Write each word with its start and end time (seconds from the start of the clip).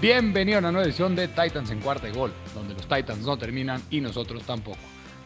Bienvenido 0.00 0.56
a 0.56 0.60
una 0.60 0.72
nueva 0.72 0.86
edición 0.86 1.14
de 1.14 1.28
Titans 1.28 1.70
en 1.70 1.80
cuarta 1.80 2.08
y 2.08 2.12
gol, 2.12 2.32
donde 2.54 2.72
los 2.72 2.88
Titans 2.88 3.18
no 3.18 3.36
terminan 3.36 3.82
y 3.90 4.00
nosotros 4.00 4.44
tampoco. 4.44 4.78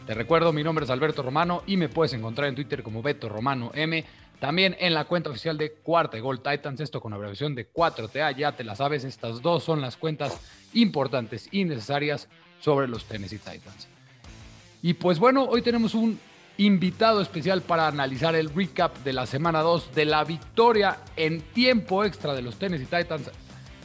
Te 0.05 0.13
recuerdo, 0.13 0.51
mi 0.51 0.65
nombre 0.65 0.83
es 0.83 0.91
Alberto 0.91 1.23
Romano 1.23 1.63
y 1.65 1.77
me 1.77 1.87
puedes 1.87 2.11
encontrar 2.11 2.49
en 2.49 2.55
Twitter 2.55 2.83
como 2.83 3.01
Beto 3.01 3.29
Romano 3.29 3.71
M. 3.73 4.03
También 4.41 4.75
en 4.77 4.93
la 4.93 5.05
cuenta 5.05 5.29
oficial 5.29 5.57
de 5.57 5.71
Cuarta 5.71 6.17
y 6.17 6.19
Gol 6.19 6.41
Titans, 6.41 6.81
esto 6.81 6.99
con 6.99 7.13
abreviación 7.13 7.55
de 7.55 7.71
4TA, 7.71 8.35
ya 8.35 8.51
te 8.51 8.65
la 8.65 8.75
sabes, 8.75 9.05
estas 9.05 9.41
dos 9.41 9.63
son 9.63 9.79
las 9.79 9.95
cuentas 9.95 10.37
importantes 10.73 11.47
y 11.51 11.63
necesarias 11.63 12.27
sobre 12.59 12.89
los 12.89 13.05
Tennessee 13.05 13.37
Titans. 13.37 13.87
Y 14.81 14.95
pues 14.95 15.19
bueno, 15.19 15.45
hoy 15.45 15.61
tenemos 15.61 15.95
un 15.95 16.19
invitado 16.57 17.21
especial 17.21 17.61
para 17.61 17.87
analizar 17.87 18.35
el 18.35 18.53
recap 18.53 18.97
de 19.05 19.13
la 19.13 19.25
semana 19.25 19.61
2 19.61 19.95
de 19.95 20.03
la 20.03 20.25
victoria 20.25 20.97
en 21.15 21.39
tiempo 21.39 22.03
extra 22.03 22.33
de 22.33 22.41
los 22.41 22.57
Tennessee 22.57 22.87
Titans 22.87 23.31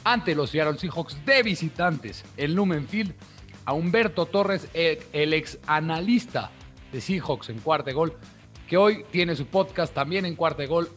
ante 0.04 0.34
los 0.34 0.50
Seattle 0.50 0.78
Seahawks 0.78 1.24
de 1.24 1.42
visitantes 1.42 2.24
en 2.36 2.54
Lumen 2.54 2.86
Field 2.86 3.14
a 3.64 3.72
Humberto 3.72 4.26
Torres, 4.26 4.68
el, 4.74 5.32
ex 5.32 5.58
analista 5.66 6.50
de 6.92 7.00
Seahawks 7.00 7.50
en 7.50 7.60
cuarta 7.60 7.92
gol, 7.92 8.14
que 8.68 8.76
hoy 8.76 9.04
tiene 9.10 9.36
su 9.36 9.46
podcast 9.46 9.94
también 9.94 10.24
en 10.24 10.36
cuarta 10.36 10.64
gol, 10.66 10.88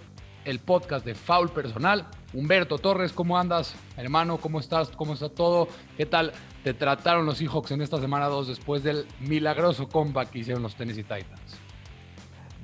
el 0.46 0.60
podcast 0.60 1.06
de 1.06 1.16
Foul 1.16 1.50
Personal. 1.50 2.08
Humberto 2.34 2.80
Torres, 2.80 3.14
¿cómo 3.14 3.38
andas, 3.38 3.76
hermano? 3.96 4.38
¿Cómo 4.38 4.60
estás? 4.60 4.90
¿Cómo 4.90 5.14
está 5.14 5.30
todo? 5.30 5.68
¿Qué 5.98 6.06
tal 6.06 6.32
te 6.64 6.74
trataron 6.74 7.26
los 7.26 7.38
Seahawks 7.38 7.72
en 7.72 7.82
esta 7.82 8.00
semana 8.02 8.28
2 8.28 8.48
después 8.48 8.84
del 8.84 9.06
milagroso 9.20 9.88
comeback 9.88 10.32
que 10.32 10.40
hicieron 10.40 10.64
los 10.64 10.76
Tennessee 10.76 11.04
Titans? 11.04 11.63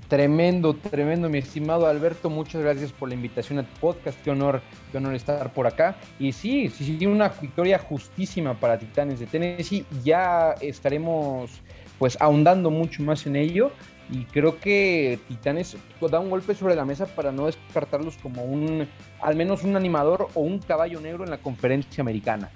Tremendo, 0.10 0.74
tremendo, 0.74 1.30
mi 1.30 1.38
estimado 1.38 1.86
Alberto. 1.86 2.32
Muchas 2.32 2.64
gracias 2.64 2.92
por 2.92 3.10
la 3.10 3.14
invitación 3.14 3.60
a 3.60 3.64
tu 3.64 3.80
podcast. 3.80 4.20
Qué 4.24 4.32
honor, 4.32 4.60
qué 4.92 4.98
honor 4.98 5.14
estar 5.14 5.54
por 5.54 5.68
acá. 5.68 5.98
Y 6.18 6.32
sí, 6.32 6.68
sí, 6.70 6.98
sí, 6.98 7.06
una 7.06 7.30
victoria 7.30 7.78
justísima 7.78 8.56
para 8.56 8.80
Titanes 8.80 9.20
de 9.20 9.28
Tennessee. 9.28 9.86
Ya 10.04 10.56
estaremos 10.62 11.52
pues 12.00 12.20
ahondando 12.20 12.72
mucho 12.72 13.04
más 13.04 13.28
en 13.28 13.36
ello. 13.36 13.72
Y 14.12 14.24
creo 14.26 14.60
que 14.60 15.20
Titanes 15.28 15.78
da 16.02 16.20
un 16.20 16.32
golpe 16.32 16.56
sobre 16.56 16.74
la 16.74 16.86
mesa 16.86 17.06
para 17.06 17.32
no 17.32 17.46
descartarlos 17.46 18.18
como 18.18 18.44
un, 18.44 18.88
al 19.22 19.36
menos 19.36 19.64
un 19.64 19.76
animador 19.76 20.30
o 20.34 20.42
un 20.42 20.58
caballo 20.58 21.00
negro 21.00 21.24
en 21.24 21.30
la 21.30 21.38
conferencia 21.38 22.02
americana. 22.02 22.50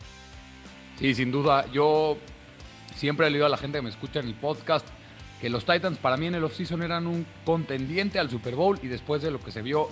Sí, 0.97 1.13
sin 1.13 1.31
duda. 1.31 1.67
Yo 1.71 2.17
siempre 2.95 3.27
he 3.27 3.29
leído 3.29 3.45
a 3.45 3.49
la 3.49 3.57
gente 3.57 3.77
que 3.77 3.83
me 3.83 3.91
escucha 3.91 4.21
en 4.21 4.27
el 4.29 4.33
podcast 4.33 4.87
que 5.43 5.49
los 5.49 5.65
Titans 5.65 5.97
para 5.97 6.15
mí 6.15 6.27
en 6.27 6.35
el 6.35 6.43
offseason 6.45 6.83
eran 6.83 7.05
un 7.05 7.25
contendiente 7.43 8.17
al 8.17 8.29
Super 8.29 8.55
Bowl 8.55 8.79
y 8.81 8.87
después 8.87 9.21
de 9.21 9.29
lo 9.29 9.41
que 9.41 9.51
se 9.51 9.61
vio 9.61 9.89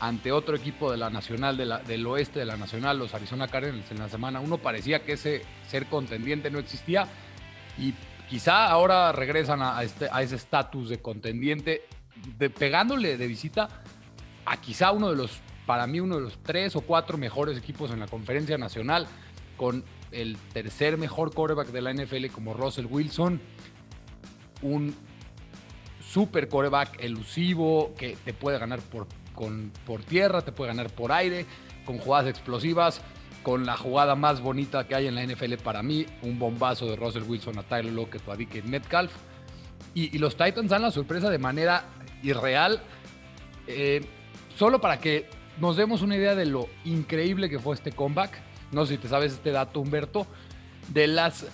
ante 0.00 0.32
otro 0.32 0.56
equipo 0.56 0.90
de 0.90 0.96
la 0.96 1.10
Nacional, 1.10 1.58
del 1.86 2.06
oeste 2.06 2.38
de 2.38 2.46
la 2.46 2.56
Nacional, 2.56 2.98
los 2.98 3.12
Arizona 3.12 3.46
Cardinals 3.46 3.90
en 3.90 3.98
la 3.98 4.08
semana 4.08 4.40
uno, 4.40 4.56
parecía 4.56 5.04
que 5.04 5.12
ese 5.12 5.42
ser 5.68 5.84
contendiente 5.84 6.50
no 6.50 6.58
existía. 6.58 7.08
Y 7.76 7.92
quizá 8.30 8.70
ahora 8.70 9.12
regresan 9.12 9.60
a, 9.60 9.82
este, 9.82 10.08
a 10.10 10.22
ese 10.22 10.36
estatus 10.36 10.88
de 10.88 10.98
contendiente, 10.98 11.82
pegándole 12.58 13.18
de 13.18 13.26
visita 13.26 13.68
a 14.46 14.58
quizá 14.62 14.92
uno 14.92 15.10
de 15.10 15.16
los, 15.16 15.42
para 15.66 15.86
mí, 15.86 16.00
uno 16.00 16.14
de 16.14 16.22
los 16.22 16.38
tres 16.42 16.74
o 16.74 16.80
cuatro 16.80 17.18
mejores 17.18 17.58
equipos 17.58 17.90
en 17.90 18.00
la 18.00 18.06
conferencia 18.06 18.56
nacional, 18.56 19.06
con 19.58 19.84
el 20.10 20.38
tercer 20.54 20.96
mejor 20.96 21.34
quarterback 21.34 21.68
de 21.68 21.82
la 21.82 21.92
NFL 21.92 22.28
como 22.32 22.54
Russell 22.54 22.86
Wilson 22.86 23.42
un 24.62 24.94
super 26.00 26.48
coreback 26.48 27.02
elusivo 27.02 27.94
que 27.96 28.16
te 28.24 28.32
puede 28.32 28.58
ganar 28.58 28.80
por, 28.80 29.06
por 29.84 30.02
tierra, 30.04 30.42
te 30.42 30.52
puede 30.52 30.68
ganar 30.68 30.90
por 30.90 31.12
aire, 31.12 31.46
con 31.84 31.98
jugadas 31.98 32.28
explosivas, 32.28 33.02
con 33.42 33.64
la 33.64 33.76
jugada 33.76 34.16
más 34.16 34.40
bonita 34.40 34.88
que 34.88 34.94
hay 34.94 35.06
en 35.06 35.14
la 35.14 35.24
NFL 35.24 35.54
para 35.62 35.82
mí, 35.82 36.06
un 36.22 36.38
bombazo 36.38 36.86
de 36.86 36.96
Russell 36.96 37.22
Wilson 37.22 37.58
a 37.58 37.62
Tyler 37.62 37.92
Lockett 37.92 38.26
o 38.26 38.32
a 38.32 38.36
DK 38.36 38.64
Metcalf. 38.64 39.12
Y, 39.94 40.18
los 40.18 40.36
Titans 40.36 40.68
dan 40.68 40.82
la 40.82 40.90
sorpresa 40.90 41.30
de 41.30 41.38
manera 41.38 41.84
irreal, 42.22 42.82
eh, 43.66 44.04
solo 44.56 44.80
para 44.80 44.98
que 44.98 45.30
nos 45.58 45.76
demos 45.76 46.02
una 46.02 46.16
idea 46.16 46.34
de 46.34 46.44
lo 46.44 46.68
increíble 46.84 47.48
que 47.48 47.58
fue 47.58 47.74
este 47.74 47.92
comeback. 47.92 48.38
No 48.72 48.84
sé 48.84 48.94
si 48.94 48.98
te 48.98 49.08
sabes 49.08 49.32
este 49.32 49.52
dato, 49.52 49.80
Humberto. 49.80 50.26
De 50.88 51.06
las 51.06 51.46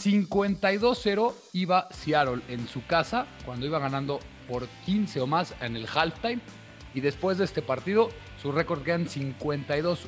52-0 0.00 1.34
iba 1.52 1.88
Seattle 1.90 2.42
en 2.48 2.66
su 2.66 2.84
casa 2.86 3.26
cuando 3.44 3.66
iba 3.66 3.78
ganando 3.78 4.20
por 4.48 4.66
15 4.86 5.20
o 5.20 5.26
más 5.26 5.54
en 5.60 5.76
el 5.76 5.86
halftime. 5.86 6.40
Y 6.94 7.00
después 7.00 7.38
de 7.38 7.44
este 7.44 7.62
partido, 7.62 8.08
su 8.40 8.50
récord 8.50 8.82
quedan 8.82 9.06
52-1. 9.06 9.98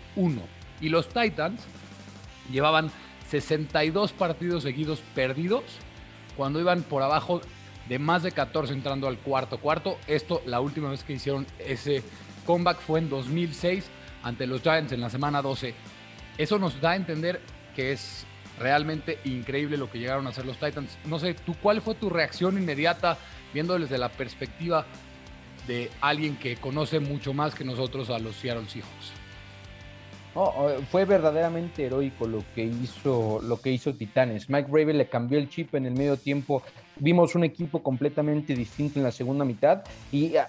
Y 0.81 0.89
los 0.89 1.09
Titans 1.09 1.61
llevaban 2.51 2.91
62 3.29 4.13
partidos 4.13 4.63
seguidos 4.63 5.01
perdidos 5.15 5.63
cuando 6.37 6.59
iban 6.59 6.83
por 6.83 7.03
abajo 7.03 7.41
de 7.89 7.99
más 7.99 8.23
de 8.23 8.33
14 8.33 8.73
entrando 8.73 9.07
al 9.07 9.19
cuarto 9.19 9.59
cuarto. 9.59 9.99
Esto, 10.07 10.43
la 10.47 10.61
última 10.61 10.91
vez 10.91 11.05
que 11.05 11.13
hicieron 11.13 11.47
ese 11.59 12.03
comeback 12.47 12.81
fue 12.81 13.01
en 13.01 13.11
2006 13.11 13.85
ante 14.23 14.47
los 14.47 14.63
Giants 14.63 14.93
en 14.93 15.01
la 15.01 15.11
semana 15.11 15.43
12. 15.43 15.75
Eso 16.39 16.59
nos 16.59 16.81
da 16.81 16.93
a 16.93 16.97
entender 16.97 17.41
que 17.77 17.93
es 17.93 18.27
realmente 18.59 19.19
increíble 19.25 19.77
lo 19.77 19.91
que 19.91 19.99
llegaron 19.99 20.27
a 20.27 20.31
hacer 20.31 20.45
los 20.45 20.59
Titans. 20.59 20.99
No 21.05 21.19
sé, 21.19 21.35
¿tú 21.35 21.55
cuál 21.61 21.81
fue 21.81 21.95
tu 21.95 22.11
reacción 22.11 22.59
inmediata 22.59 23.19
viendo 23.53 23.79
desde 23.79 23.99
la 23.99 24.09
perspectiva 24.09 24.87
de 25.67 25.91
alguien 26.01 26.37
que 26.37 26.57
conoce 26.57 27.01
mucho 27.01 27.33
más 27.33 27.55
que 27.55 27.65
nosotros 27.65 28.11
a 28.11 28.19
los 28.19 28.37
Seattle 28.37 28.69
Seahawks? 28.69 29.13
Oh, 30.35 30.71
fue 30.91 31.05
verdaderamente 31.05 31.85
heroico 31.85 32.27
lo 32.27 32.43
que 32.55 32.65
hizo 32.65 33.39
lo 33.43 33.61
que 33.61 33.71
hizo 33.71 33.93
Titanes. 33.95 34.49
Mike 34.49 34.69
Raven 34.73 34.97
le 34.97 35.07
cambió 35.07 35.39
el 35.39 35.51
chip 35.51 35.75
en 35.75 35.85
el 35.85 35.93
medio 35.93 36.17
tiempo. 36.17 36.63
Vimos 36.97 37.35
un 37.35 37.45
equipo 37.45 37.83
completamente 37.83 38.55
distinto 38.55 38.99
en 38.99 39.05
la 39.05 39.13
segunda 39.13 39.45
mitad 39.45 39.83
y 40.11 40.37
ah, 40.37 40.49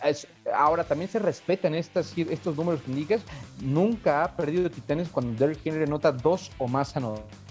ahora 0.55 0.85
también 0.85 1.09
se 1.09 1.19
respetan 1.19 1.75
estos 1.75 2.15
números 2.55 2.81
que 2.81 2.91
indicas. 2.91 3.23
Nunca 3.61 4.23
ha 4.23 4.37
perdido 4.37 4.69
Titanes 4.69 5.09
cuando 5.09 5.37
Derrick 5.37 5.59
Henry 5.65 5.83
anota 5.83 6.13
dos 6.13 6.49
o 6.59 6.69
más 6.69 6.95
anotaciones 6.95 7.42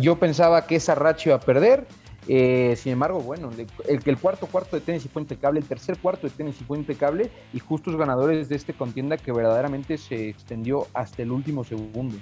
yo 0.00 0.18
pensaba 0.18 0.66
que 0.66 0.76
esa 0.76 0.94
racha 0.94 1.30
iba 1.30 1.36
a 1.36 1.40
perder. 1.40 1.86
Eh, 2.26 2.74
sin 2.78 2.92
embargo, 2.92 3.20
bueno, 3.20 3.50
el, 3.86 4.00
el 4.02 4.18
cuarto 4.18 4.46
cuarto 4.46 4.76
de 4.76 4.80
tenis 4.80 5.06
fue 5.12 5.20
impecable, 5.20 5.60
el 5.60 5.66
tercer 5.66 5.98
cuarto 5.98 6.26
de 6.26 6.32
tenis 6.32 6.56
fue 6.66 6.78
impecable 6.78 7.30
y 7.52 7.58
justos 7.58 7.96
ganadores 7.96 8.48
de 8.48 8.56
este 8.56 8.72
contienda 8.72 9.18
que 9.18 9.30
verdaderamente 9.30 9.98
se 9.98 10.30
extendió 10.30 10.86
hasta 10.94 11.22
el 11.22 11.30
último 11.32 11.64
segundo. 11.64 12.16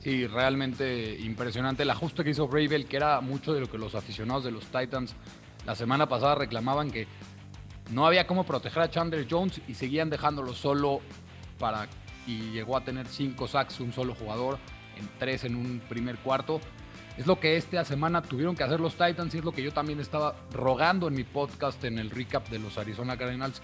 Sí, 0.00 0.26
realmente 0.26 1.16
impresionante 1.20 1.84
el 1.84 1.90
ajuste 1.90 2.24
que 2.24 2.30
hizo 2.30 2.48
Bravel, 2.48 2.86
que 2.86 2.96
era 2.96 3.20
mucho 3.20 3.54
de 3.54 3.60
lo 3.60 3.70
que 3.70 3.78
los 3.78 3.94
aficionados 3.94 4.44
de 4.44 4.50
los 4.50 4.64
Titans 4.66 5.14
la 5.64 5.76
semana 5.76 6.08
pasada 6.08 6.34
reclamaban 6.34 6.90
que 6.90 7.06
no 7.92 8.06
había 8.06 8.26
cómo 8.26 8.44
proteger 8.44 8.82
a 8.82 8.90
Chandler 8.90 9.26
Jones 9.30 9.60
y 9.68 9.74
seguían 9.74 10.10
dejándolo 10.10 10.54
solo 10.54 11.00
para 11.58 11.86
y 12.26 12.50
llegó 12.50 12.76
a 12.76 12.84
tener 12.84 13.06
cinco 13.06 13.48
sacks 13.48 13.80
un 13.80 13.92
solo 13.92 14.14
jugador 14.14 14.58
en 14.98 15.08
tres 15.18 15.44
en 15.44 15.56
un 15.56 15.80
primer 15.88 16.16
cuarto. 16.18 16.60
Es 17.18 17.26
lo 17.26 17.38
que 17.38 17.56
esta 17.56 17.84
semana 17.84 18.22
tuvieron 18.22 18.56
que 18.56 18.64
hacer 18.64 18.80
los 18.80 18.92
Titans 18.94 19.34
y 19.34 19.38
es 19.38 19.44
lo 19.44 19.52
que 19.52 19.62
yo 19.62 19.72
también 19.72 20.00
estaba 20.00 20.34
rogando 20.52 21.08
en 21.08 21.14
mi 21.14 21.24
podcast 21.24 21.82
en 21.84 21.98
el 21.98 22.10
recap 22.10 22.48
de 22.48 22.58
los 22.58 22.78
Arizona 22.78 23.18
Cardinals, 23.18 23.60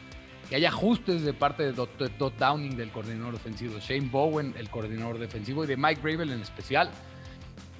que 0.51 0.57
haya 0.57 0.69
ajustes 0.69 1.23
de 1.23 1.33
parte 1.33 1.63
de 1.63 1.73
Dot, 1.73 2.37
Downing, 2.39 2.77
del 2.77 2.91
coordinador 2.91 3.35
ofensivo, 3.35 3.79
Shane 3.79 4.09
Bowen, 4.11 4.55
el 4.59 4.69
coordinador 4.69 5.19
defensivo, 5.19 5.65
y 5.65 5.67
de 5.67 5.79
Mike 5.79 6.01
Gravel 6.03 6.31
en 6.31 6.43
especial. 6.43 6.91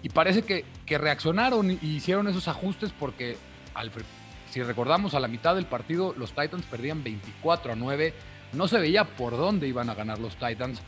Y 0.03 0.09
parece 0.09 0.43
que, 0.43 0.65
que 0.87 0.97
reaccionaron 0.97 1.71
y 1.71 1.79
hicieron 1.83 2.29
esos 2.29 2.49
ajustes 2.49 2.93
porque, 2.99 3.37
si 4.51 4.63
recordamos, 4.63 5.15
a 5.15 5.21
la 5.21 5.29
mitad 5.29 5.55
del 5.55 5.67
partido 5.67 6.15
los 6.17 6.31
Titans 6.33 6.65
perdían 6.65 7.05
24 7.05 7.73
a 7.73 7.77
9. 7.77 8.15
No 8.55 8.69
se 8.69 8.79
veía 8.79 9.05
por 9.05 9.37
dónde 9.37 9.69
iban 9.69 9.91
a 9.91 9.95
ganar 9.95 10.19
los 10.19 10.37
Titans 10.37 10.81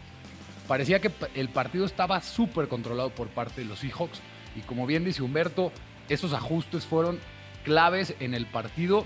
parecía 0.66 1.00
que 1.00 1.10
el 1.34 1.48
partido 1.48 1.84
estaba 1.84 2.20
súper 2.20 2.68
controlado 2.68 3.10
por 3.10 3.28
parte 3.28 3.62
de 3.62 3.66
los 3.66 3.80
Seahawks. 3.80 4.20
Y 4.56 4.60
como 4.60 4.86
bien 4.86 5.04
dice 5.04 5.22
Humberto, 5.22 5.72
esos 6.08 6.32
ajustes 6.32 6.84
fueron 6.84 7.18
claves 7.64 8.14
en 8.20 8.34
el 8.34 8.46
partido. 8.46 9.04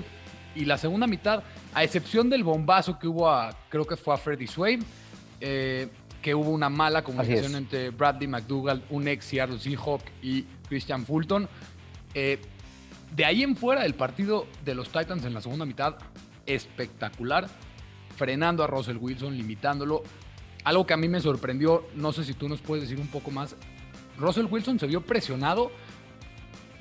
Y 0.54 0.66
la 0.66 0.78
segunda 0.78 1.06
mitad, 1.06 1.42
a 1.74 1.82
excepción 1.82 2.30
del 2.30 2.44
bombazo 2.44 2.98
que 2.98 3.08
hubo 3.08 3.30
a, 3.30 3.56
creo 3.68 3.86
que 3.86 3.96
fue 3.96 4.14
a 4.14 4.16
Freddie 4.16 4.46
Swain, 4.46 4.84
eh, 5.40 5.88
que 6.22 6.34
hubo 6.34 6.50
una 6.50 6.70
mala 6.70 7.02
comunicación 7.02 7.54
entre 7.56 7.90
Bradley 7.90 8.28
McDougall, 8.28 8.82
un 8.88 9.08
ex 9.08 9.26
Seattle 9.26 9.58
Seahawk, 9.58 10.02
y 10.22 10.42
Christian 10.68 11.04
Fulton. 11.04 11.48
Eh, 12.14 12.38
de 13.14 13.24
ahí 13.24 13.42
en 13.42 13.56
fuera, 13.56 13.84
el 13.84 13.94
partido 13.94 14.46
de 14.64 14.74
los 14.74 14.88
Titans 14.88 15.24
en 15.24 15.34
la 15.34 15.40
segunda 15.40 15.66
mitad, 15.66 15.96
espectacular, 16.46 17.46
frenando 18.16 18.64
a 18.64 18.66
Russell 18.66 18.96
Wilson, 18.96 19.36
limitándolo. 19.36 20.02
Algo 20.64 20.86
que 20.86 20.94
a 20.94 20.96
mí 20.96 21.08
me 21.08 21.20
sorprendió, 21.20 21.86
no 21.94 22.12
sé 22.12 22.24
si 22.24 22.34
tú 22.34 22.48
nos 22.48 22.60
puedes 22.60 22.88
decir 22.88 23.00
un 23.00 23.08
poco 23.08 23.30
más. 23.30 23.54
Russell 24.18 24.46
Wilson 24.50 24.78
se 24.78 24.86
vio 24.86 25.02
presionado 25.02 25.70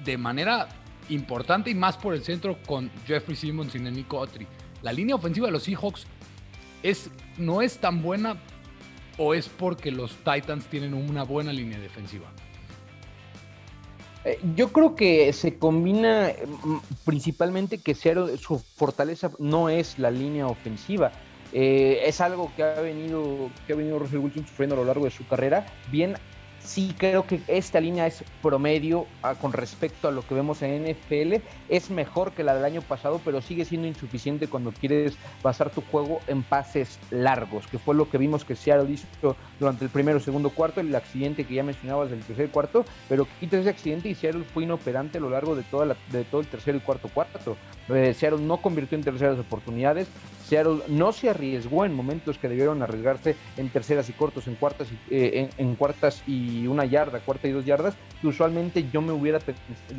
de 0.04 0.18
manera 0.18 0.70
importante 1.10 1.70
y 1.70 1.76
más 1.76 1.98
por 1.98 2.14
el 2.14 2.24
centro 2.24 2.58
con 2.66 2.90
Jeffrey 3.06 3.36
Simmons 3.36 3.76
y 3.76 3.80
Nico 3.80 4.18
Otri. 4.18 4.48
La 4.82 4.94
línea 4.94 5.16
ofensiva 5.16 5.48
de 5.48 5.52
los 5.52 5.64
Seahawks 5.64 6.06
es, 6.82 7.10
no 7.38 7.62
es 7.62 7.78
tan 7.78 8.02
buena 8.02 8.38
o 9.18 9.34
es 9.34 9.48
porque 9.50 9.92
los 9.92 10.16
Titans 10.18 10.66
tienen 10.66 10.94
una 10.94 11.24
buena 11.24 11.54
línea 11.54 11.80
defensiva? 11.80 12.32
Eh, 14.26 14.40
yo 14.56 14.72
creo 14.72 14.96
que 14.96 15.34
se 15.34 15.58
combina 15.58 16.32
mm, 16.46 16.78
principalmente 17.06 17.80
que 17.80 17.94
su 17.94 18.60
fortaleza 18.76 19.32
no 19.40 19.70
es 19.70 20.00
la 20.00 20.12
línea 20.12 20.48
ofensiva. 20.48 21.12
Eh, 21.54 22.02
es 22.06 22.20
algo 22.20 22.52
que 22.56 22.64
ha 22.64 22.82
venido 22.82 23.50
que 23.68 23.74
ha 23.74 23.76
venido 23.76 24.00
Russell 24.00 24.18
Wilson 24.18 24.46
sufriendo 24.48 24.76
a 24.76 24.80
lo 24.80 24.86
largo 24.86 25.06
de 25.06 25.12
su 25.12 25.26
carrera. 25.28 25.66
Bien 25.92 26.16
sí 26.64 26.96
creo 26.98 27.26
que 27.26 27.42
esta 27.48 27.80
línea 27.80 28.08
es 28.08 28.24
promedio 28.42 29.06
ah, 29.22 29.36
con 29.36 29.54
respecto 29.54 30.08
a 30.08 30.12
lo 30.12 30.26
que 30.26 30.34
vemos 30.34 30.62
en 30.62 30.84
NFL. 30.84 31.36
Es 31.70 31.90
mejor 31.90 32.32
que 32.32 32.44
la 32.44 32.56
del 32.56 32.66
año 32.66 32.82
pasado, 32.82 33.22
pero 33.24 33.42
sigue 33.42 33.66
siendo 33.66 33.88
insuficiente 33.88 34.48
cuando 34.48 34.72
quieres 34.72 35.16
basar 35.42 35.70
tu 35.70 35.82
juego 35.82 36.20
en 36.28 36.44
pases 36.44 37.00
largos, 37.12 37.68
que 37.68 37.78
fue 37.78 37.96
lo 37.96 38.10
que 38.10 38.18
vimos 38.18 38.46
que 38.46 38.56
Seattle 38.56 38.92
hizo 38.92 39.36
durante 39.60 39.86
el 39.86 39.92
primero, 39.92 40.20
segundo, 40.20 40.50
cuarto, 40.50 40.82
el 40.82 40.96
accidente 40.96 41.44
que 41.46 41.56
ya 41.56 41.64
mencionabas 41.64 42.10
del 42.10 42.22
tercer 42.22 42.50
cuarto, 42.50 42.86
pero 43.10 43.28
quita 43.40 43.58
ese 43.58 43.70
accidente 43.70 44.10
y 44.10 44.16
Seattle 44.16 44.44
fue 44.44 44.64
inoperante 44.64 45.18
a 45.18 45.22
lo 45.22 45.30
largo 45.30 45.56
de, 45.56 45.64
toda 45.64 45.96
de 46.12 46.24
todo 46.24 46.42
el 46.42 46.48
tercer 46.48 46.76
y 46.76 46.80
cuarto 46.80 47.10
cuarto. 47.10 47.58
Eh, 47.90 48.14
Seattle 48.14 48.42
no 48.42 48.58
convirtió 48.58 48.98
en 48.98 49.04
terceras 49.04 49.38
oportunidades, 49.38 50.08
No 50.88 51.12
se 51.14 51.30
arriesgó 51.30 51.86
en 51.86 51.94
momentos 51.94 52.38
que 52.38 52.48
debieron 52.48 52.82
arriesgarse 52.84 53.36
en 53.58 53.70
terceras 53.70 54.10
y 54.10 54.14
cortos, 54.14 54.48
en 54.48 54.56
cuartas 54.56 54.88
y, 54.92 55.16
eh, 55.16 55.50
en, 55.58 55.76
cuartas 55.76 56.24
y 56.28 56.68
una 56.68 56.86
yarda, 56.86 57.20
cuarta 57.20 57.48
y 57.48 57.52
dos 57.52 57.66
yardas, 57.66 57.96
que 58.22 58.28
usualmente 58.28 58.88
yo 58.92 59.02
me 59.02 59.14
hubiera, 59.14 59.40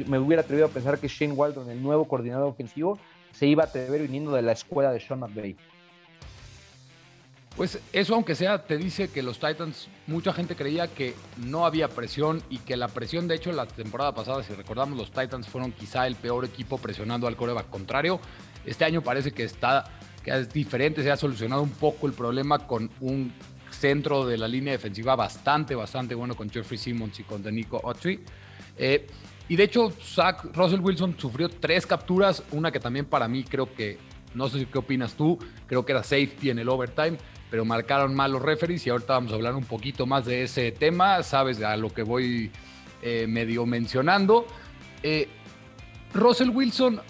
me 0.07 0.19
hubiera 0.19 0.43
atrevido 0.43 0.67
a 0.67 0.71
pensar 0.71 0.99
que 0.99 1.09
Shane 1.09 1.33
Waldron, 1.33 1.71
el 1.71 1.83
nuevo 1.83 2.07
coordinador 2.07 2.49
ofensivo, 2.49 2.99
se 3.33 3.47
iba 3.47 3.65
a 3.65 3.67
atrever 3.67 4.03
viniendo 4.03 4.33
de 4.33 4.43
la 4.43 4.53
escuela 4.53 4.93
de 4.93 5.01
Sean 5.01 5.21
McVay. 5.21 5.57
Pues 7.57 7.79
eso, 7.93 8.15
aunque 8.17 8.35
sea, 8.35 8.65
te 8.65 8.77
dice 8.77 9.09
que 9.09 9.23
los 9.23 9.39
Titans, 9.39 9.87
mucha 10.09 10.33
gente 10.33 10.57
creía 10.57 10.89
que 10.89 11.15
no 11.37 11.67
había 11.67 11.89
presión 11.89 12.43
y 12.51 12.59
que 12.59 12.77
la 12.77 12.89
presión, 12.89 13.29
de 13.29 13.37
hecho, 13.37 13.53
la 13.53 13.67
temporada 13.67 14.13
pasada, 14.13 14.43
si 14.43 14.53
recordamos, 14.55 14.99
los 14.99 15.13
Titans 15.13 15.47
fueron 15.47 15.71
quizá 15.71 16.09
el 16.09 16.17
peor 16.17 16.45
equipo 16.45 16.79
presionando 16.79 17.29
al 17.29 17.37
coreback 17.37 17.71
contrario. 17.71 18.19
Este 18.67 18.85
año 18.85 19.03
parece 19.03 19.31
que 19.31 19.45
está, 19.45 19.85
que 20.25 20.31
es 20.31 20.53
diferente, 20.53 21.03
se 21.03 21.11
ha 21.11 21.17
solucionado 21.17 21.63
un 21.63 21.71
poco 21.71 22.07
el 22.07 22.15
problema 22.15 22.59
con 22.67 22.91
un 23.01 23.33
centro 23.71 24.27
de 24.27 24.39
la 24.39 24.49
línea 24.49 24.73
defensiva 24.73 25.15
bastante, 25.15 25.75
bastante 25.75 26.15
bueno 26.15 26.35
con 26.35 26.49
Jeffrey 26.49 26.79
Simmons 26.79 27.21
y 27.21 27.25
con 27.25 27.43
Denico 27.43 27.81
Autry. 27.85 28.21
Eh, 28.77 29.07
y 29.49 29.57
de 29.57 29.65
hecho, 29.65 29.91
Zach 29.91 30.45
Russell 30.55 30.81
Wilson 30.81 31.17
sufrió 31.19 31.49
tres 31.49 31.87
capturas, 31.87 32.43
una 32.53 32.73
que 32.73 32.81
también 32.81 33.05
para 33.05 33.29
mí 33.29 33.45
creo 33.45 33.73
que, 33.75 33.99
no 34.35 34.49
sé 34.49 34.67
qué 34.67 34.79
opinas 34.79 35.15
tú, 35.15 35.39
creo 35.67 35.85
que 35.85 35.93
era 35.93 36.03
safety 36.03 36.51
en 36.51 36.59
el 36.59 36.69
overtime 36.69 37.19
pero 37.55 37.65
marcaron 37.65 38.17
mal 38.17 38.33
los 38.33 38.43
referees 38.43 38.85
y 38.85 38.91
ahorita 38.91 39.13
vamos 39.13 39.31
a 39.31 39.37
hablar 39.37 39.55
un 39.55 39.63
poquito 39.63 40.07
más 40.07 40.25
de 40.25 40.43
ese 40.43 40.73
tema, 40.73 41.23
sabes 41.23 41.63
a 41.63 41.77
lo 41.77 41.89
que 41.89 42.03
voy 42.03 42.51
eh, 43.01 43.27
medio 43.29 43.65
mencionando. 43.65 44.45
Eh, 45.05 45.29
Russell 46.13 46.51
Wilson, 46.51 47.01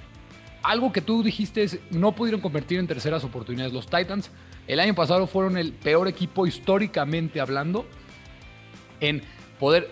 algo 0.65 0.93
que 0.93 1.03
tú 1.03 1.23
dijiste 1.23 1.63
es, 1.63 1.79
no 1.91 2.13
pudieron 2.13 2.41
convertir 2.41 2.79
en 2.79 2.87
terceras 2.87 3.23
oportunidades 3.23 3.73
los 3.73 3.87
Titans. 3.87 4.31
El 4.67 4.81
año 4.81 4.95
pasado 4.95 5.27
fueron 5.27 5.59
el 5.59 5.73
peor 5.73 6.09
equipo 6.09 6.47
históricamente 6.47 7.41
hablando 7.41 7.87
en 9.01 9.23
poder 9.61 9.91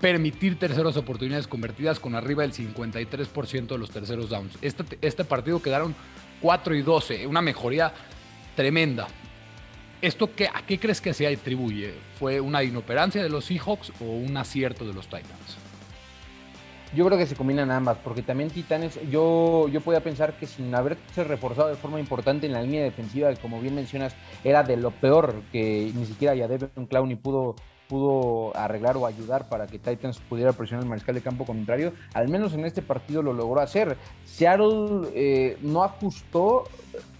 permitir 0.00 0.58
terceras 0.58 0.96
oportunidades 0.98 1.48
convertidas 1.48 1.98
con 1.98 2.14
arriba 2.14 2.42
del 2.42 2.52
53% 2.52 3.66
de 3.66 3.78
los 3.78 3.90
terceros 3.90 4.28
downs. 4.28 4.58
Este, 4.60 4.84
este 5.00 5.24
partido 5.24 5.62
quedaron 5.62 5.94
4 6.42 6.74
y 6.74 6.82
12, 6.82 7.26
una 7.26 7.40
mejoría 7.40 7.94
tremenda. 8.54 9.08
¿Esto 10.02 10.30
qué, 10.36 10.48
a 10.52 10.64
qué 10.66 10.78
crees 10.78 11.00
que 11.00 11.14
se 11.14 11.26
atribuye? 11.26 11.94
¿Fue 12.18 12.38
una 12.38 12.62
inoperancia 12.62 13.22
de 13.22 13.30
los 13.30 13.46
Seahawks 13.46 13.92
o 14.00 14.04
un 14.04 14.36
acierto 14.36 14.86
de 14.86 14.92
los 14.92 15.06
Titans? 15.06 15.65
Yo 16.94 17.04
creo 17.04 17.18
que 17.18 17.26
se 17.26 17.34
combinan 17.34 17.70
ambas, 17.70 17.98
porque 17.98 18.22
también 18.22 18.50
Titanes, 18.50 18.98
yo, 19.10 19.68
yo 19.68 19.80
podía 19.80 20.00
pensar 20.00 20.34
que 20.34 20.46
sin 20.46 20.74
haberse 20.74 21.24
reforzado 21.24 21.68
de 21.68 21.74
forma 21.74 21.98
importante 21.98 22.46
en 22.46 22.52
la 22.52 22.62
línea 22.62 22.82
defensiva, 22.82 23.34
como 23.36 23.60
bien 23.60 23.74
mencionas, 23.74 24.14
era 24.44 24.62
de 24.62 24.76
lo 24.76 24.92
peor 24.92 25.34
que 25.52 25.92
ni 25.94 26.06
siquiera 26.06 26.34
ya 26.34 26.48
Devin 26.48 26.86
Clowney 26.86 27.16
pudo, 27.16 27.56
pudo 27.88 28.56
arreglar 28.56 28.96
o 28.96 29.06
ayudar 29.06 29.48
para 29.48 29.66
que 29.66 29.78
Titans 29.78 30.18
pudiera 30.20 30.52
presionar 30.52 30.84
el 30.84 30.88
mariscal 30.88 31.14
de 31.14 31.22
campo 31.22 31.44
contrario. 31.44 31.92
Al 32.14 32.28
menos 32.28 32.54
en 32.54 32.64
este 32.64 32.82
partido 32.82 33.20
lo 33.20 33.32
logró 33.32 33.60
hacer. 33.60 33.96
Seattle 34.24 35.08
eh, 35.14 35.58
no 35.62 35.82
ajustó 35.82 36.64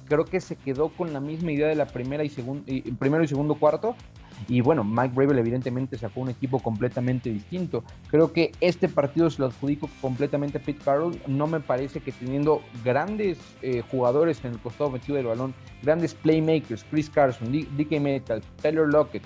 creo 0.07 0.25
que 0.25 0.41
se 0.41 0.57
quedó 0.57 0.89
con 0.89 1.13
la 1.13 1.21
misma 1.21 1.53
idea 1.53 1.69
de 1.69 1.75
la 1.75 1.87
primera 1.87 2.25
y 2.25 2.29
segundo, 2.29 2.65
primero 2.99 3.25
y 3.25 3.29
segundo 3.29 3.57
cuarto. 3.57 3.95
Y 4.49 4.61
bueno, 4.61 4.85
Mike 4.85 5.15
Bravel 5.15 5.39
evidentemente 5.39 5.99
sacó 5.99 6.21
un 6.21 6.31
equipo 6.31 6.61
completamente 6.61 7.31
distinto. 7.31 7.85
Creo 8.11 8.33
que 8.33 8.53
este 8.61 8.89
partido 8.89 9.31
se 9.31 9.41
lo 9.41 9.47
adjudico 9.47 9.89
completamente 10.01 10.59
a 10.59 10.61
Pete 10.61 10.81
Carroll. 10.85 11.19
No 11.27 11.47
me 11.47 11.61
parece 11.61 12.01
que 12.01 12.13
teniendo 12.13 12.63
grandes 12.85 13.39
eh, 13.63 13.83
jugadores 13.91 14.45
en 14.45 14.53
el 14.53 14.59
costado 14.59 14.91
ofensivo 14.91 15.17
del 15.17 15.27
balón, 15.27 15.55
grandes 15.83 16.15
playmakers, 16.15 16.85
Chris 16.85 17.11
Carson, 17.11 17.51
DK 17.51 18.01
Metal, 18.01 18.43
Taylor 18.63 18.89
Lockett, 18.89 19.23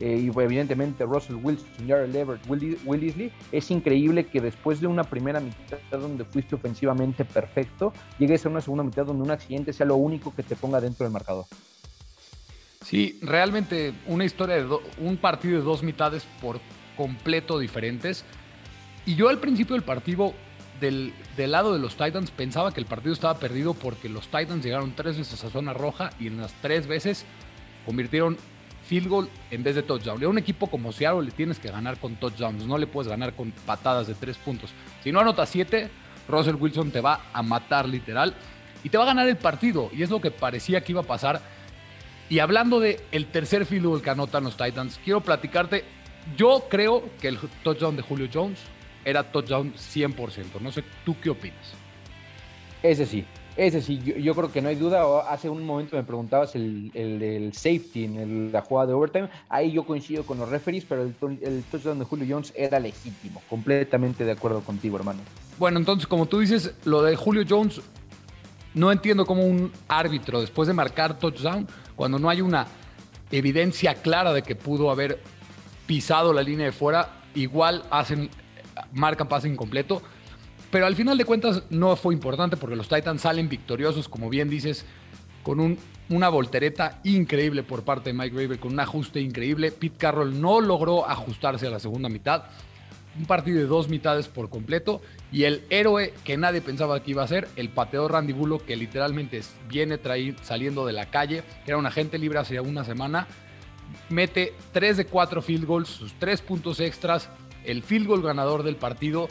eh, 0.00 0.18
y 0.18 0.40
evidentemente 0.40 1.04
Russell 1.04 1.36
Wilson, 1.36 1.86
Jared 1.86 2.14
Will, 2.48 2.78
Will 2.84 3.32
es 3.52 3.70
increíble 3.70 4.26
que 4.26 4.40
después 4.40 4.80
de 4.80 4.88
una 4.88 5.04
primera 5.04 5.38
mitad 5.38 5.78
donde 5.92 6.24
fuiste 6.24 6.56
ofensivamente 6.56 7.24
perfecto, 7.24 7.92
llegues 8.18 8.44
a 8.44 8.48
una 8.48 8.60
segunda 8.60 8.82
mitad 8.82 9.06
donde 9.06 9.22
un 9.22 9.30
accidente 9.30 9.72
sea 9.72 9.86
lo 9.86 9.96
único 9.96 10.34
que 10.34 10.42
te 10.42 10.56
ponga 10.56 10.80
dentro 10.80 11.04
del 11.04 11.12
marcador. 11.12 11.44
Sí, 12.84 13.18
realmente 13.22 13.94
una 14.06 14.24
historia 14.24 14.56
de 14.56 14.78
un 14.98 15.16
partido 15.16 15.58
de 15.58 15.64
dos 15.64 15.82
mitades 15.82 16.26
por 16.40 16.60
completo 16.96 17.58
diferentes. 17.58 18.24
Y 19.06 19.16
yo 19.16 19.28
al 19.28 19.38
principio 19.38 19.74
del 19.74 19.82
partido, 19.82 20.34
del, 20.80 21.12
del, 21.36 21.52
lado 21.52 21.72
de 21.72 21.78
los 21.78 21.96
Titans, 21.96 22.30
pensaba 22.30 22.72
que 22.72 22.80
el 22.80 22.86
partido 22.86 23.12
estaba 23.12 23.38
perdido 23.38 23.74
porque 23.74 24.08
los 24.08 24.26
Titans 24.26 24.64
llegaron 24.64 24.92
tres 24.94 25.18
veces 25.18 25.42
a 25.44 25.50
zona 25.50 25.72
roja 25.72 26.10
y 26.20 26.26
en 26.26 26.36
las 26.38 26.52
tres 26.60 26.86
veces 26.86 27.24
convirtieron 27.86 28.36
field 28.86 29.08
goal 29.08 29.28
en 29.50 29.62
vez 29.62 29.74
de 29.74 29.82
touchdown. 29.82 30.22
A 30.22 30.28
un 30.28 30.38
equipo 30.38 30.68
como 30.68 30.92
Seattle 30.92 31.24
le 31.24 31.30
tienes 31.30 31.58
que 31.58 31.70
ganar 31.70 31.98
con 31.98 32.16
touchdowns, 32.16 32.66
no 32.66 32.78
le 32.78 32.86
puedes 32.86 33.08
ganar 33.08 33.34
con 33.34 33.50
patadas 33.50 34.06
de 34.06 34.14
tres 34.14 34.36
puntos. 34.36 34.70
Si 35.02 35.10
no 35.10 35.20
anotas 35.20 35.48
siete, 35.48 35.90
Russell 36.28 36.56
Wilson 36.56 36.90
te 36.90 37.00
va 37.00 37.20
a 37.32 37.42
matar 37.42 37.88
literal 37.88 38.34
y 38.82 38.90
te 38.90 38.98
va 38.98 39.04
a 39.04 39.06
ganar 39.06 39.28
el 39.28 39.36
partido. 39.36 39.90
Y 39.92 40.02
es 40.02 40.10
lo 40.10 40.20
que 40.20 40.30
parecía 40.30 40.82
que 40.82 40.92
iba 40.92 41.00
a 41.00 41.04
pasar. 41.04 41.40
Y 42.28 42.38
hablando 42.38 42.80
de 42.80 43.00
el 43.12 43.26
tercer 43.26 43.66
field 43.66 43.86
goal 43.86 44.02
que 44.02 44.10
anotan 44.10 44.44
los 44.44 44.56
Titans, 44.56 44.98
quiero 45.04 45.20
platicarte. 45.20 45.84
Yo 46.36 46.66
creo 46.70 47.04
que 47.20 47.28
el 47.28 47.38
touchdown 47.62 47.96
de 47.96 48.02
Julio 48.02 48.28
Jones 48.32 48.58
era 49.04 49.30
touchdown 49.30 49.74
100%. 49.74 50.60
No 50.60 50.72
sé, 50.72 50.82
¿tú 51.04 51.14
qué 51.20 51.30
opinas? 51.30 51.74
Ese 52.82 53.04
sí, 53.04 53.24
ese 53.56 53.80
sí, 53.80 54.00
yo, 54.02 54.34
creo 54.34 54.50
que 54.50 54.60
no 54.60 54.68
hay 54.68 54.74
duda. 54.74 55.30
Hace 55.30 55.48
un 55.48 55.64
momento 55.64 55.96
me 55.96 56.02
preguntabas 56.02 56.56
el, 56.56 56.90
el, 56.94 57.52
safety 57.52 58.04
en 58.04 58.50
la 58.50 58.62
jugada 58.62 58.88
de 58.88 58.94
overtime. 58.94 59.28
Ahí 59.48 59.72
yo 59.72 59.84
coincido 59.84 60.24
con 60.24 60.38
los 60.38 60.48
referees, 60.48 60.84
pero 60.84 61.02
el, 61.02 61.14
el, 61.40 61.62
touchdown 61.70 61.98
de 61.98 62.04
Julio 62.04 62.26
Jones 62.28 62.52
era 62.56 62.80
legítimo. 62.80 63.42
Completamente 63.48 64.24
de 64.24 64.32
acuerdo 64.32 64.60
contigo, 64.60 64.96
hermano. 64.96 65.20
Bueno, 65.58 65.78
entonces, 65.78 66.06
como 66.06 66.26
tú 66.26 66.40
dices, 66.40 66.74
lo 66.84 67.02
de 67.02 67.14
Julio 67.14 67.44
Jones, 67.48 67.80
no 68.74 68.90
entiendo 68.90 69.24
cómo 69.24 69.44
un 69.46 69.70
árbitro, 69.86 70.40
después 70.40 70.66
de 70.66 70.74
marcar 70.74 71.18
touchdown, 71.18 71.68
cuando 71.96 72.18
no 72.18 72.28
hay 72.30 72.40
una 72.40 72.66
evidencia 73.30 73.94
clara 73.94 74.32
de 74.32 74.42
que 74.42 74.54
pudo 74.54 74.90
haber 74.90 75.20
pisado 75.86 76.32
la 76.32 76.42
línea 76.42 76.66
de 76.66 76.72
fuera, 76.72 77.22
igual 77.34 77.84
hacen, 77.90 78.30
marcan 78.92 79.28
pase 79.28 79.48
incompleto 79.48 80.02
pero 80.74 80.86
al 80.86 80.96
final 80.96 81.16
de 81.16 81.24
cuentas 81.24 81.62
no 81.70 81.94
fue 81.94 82.14
importante 82.14 82.56
porque 82.56 82.74
los 82.74 82.88
Titans 82.88 83.22
salen 83.22 83.48
victoriosos, 83.48 84.08
como 84.08 84.28
bien 84.28 84.50
dices, 84.50 84.84
con 85.44 85.78
una 86.08 86.28
voltereta 86.28 86.98
increíble 87.04 87.62
por 87.62 87.84
parte 87.84 88.10
de 88.10 88.18
Mike 88.18 88.34
Graver, 88.34 88.58
con 88.58 88.72
un 88.72 88.80
ajuste 88.80 89.20
increíble. 89.20 89.70
Pete 89.70 89.96
Carroll 89.96 90.40
no 90.40 90.60
logró 90.60 91.08
ajustarse 91.08 91.68
a 91.68 91.70
la 91.70 91.78
segunda 91.78 92.08
mitad. 92.08 92.46
Un 93.18 93.26
partido 93.26 93.58
de 93.58 93.66
dos 93.66 93.88
mitades 93.88 94.28
por 94.28 94.50
completo. 94.50 95.00
Y 95.30 95.44
el 95.44 95.64
héroe 95.70 96.14
que 96.24 96.36
nadie 96.36 96.60
pensaba 96.60 97.02
que 97.02 97.12
iba 97.12 97.22
a 97.22 97.28
ser, 97.28 97.48
el 97.56 97.68
pateador 97.68 98.12
Randy 98.12 98.32
Bullock, 98.32 98.64
que 98.64 98.76
literalmente 98.76 99.40
viene 99.68 99.98
saliendo 100.42 100.86
de 100.86 100.92
la 100.92 101.10
calle, 101.10 101.42
que 101.64 101.70
era 101.70 101.78
un 101.78 101.86
agente 101.86 102.18
libre 102.18 102.38
hace 102.38 102.58
una 102.60 102.84
semana, 102.84 103.26
mete 104.08 104.54
tres 104.72 104.96
de 104.96 105.06
cuatro 105.06 105.42
field 105.42 105.66
goals, 105.66 105.88
sus 105.88 106.14
tres 106.14 106.42
puntos 106.42 106.80
extras, 106.80 107.28
el 107.64 107.82
field 107.82 108.06
goal 108.06 108.22
ganador 108.22 108.62
del 108.62 108.76
partido 108.76 109.28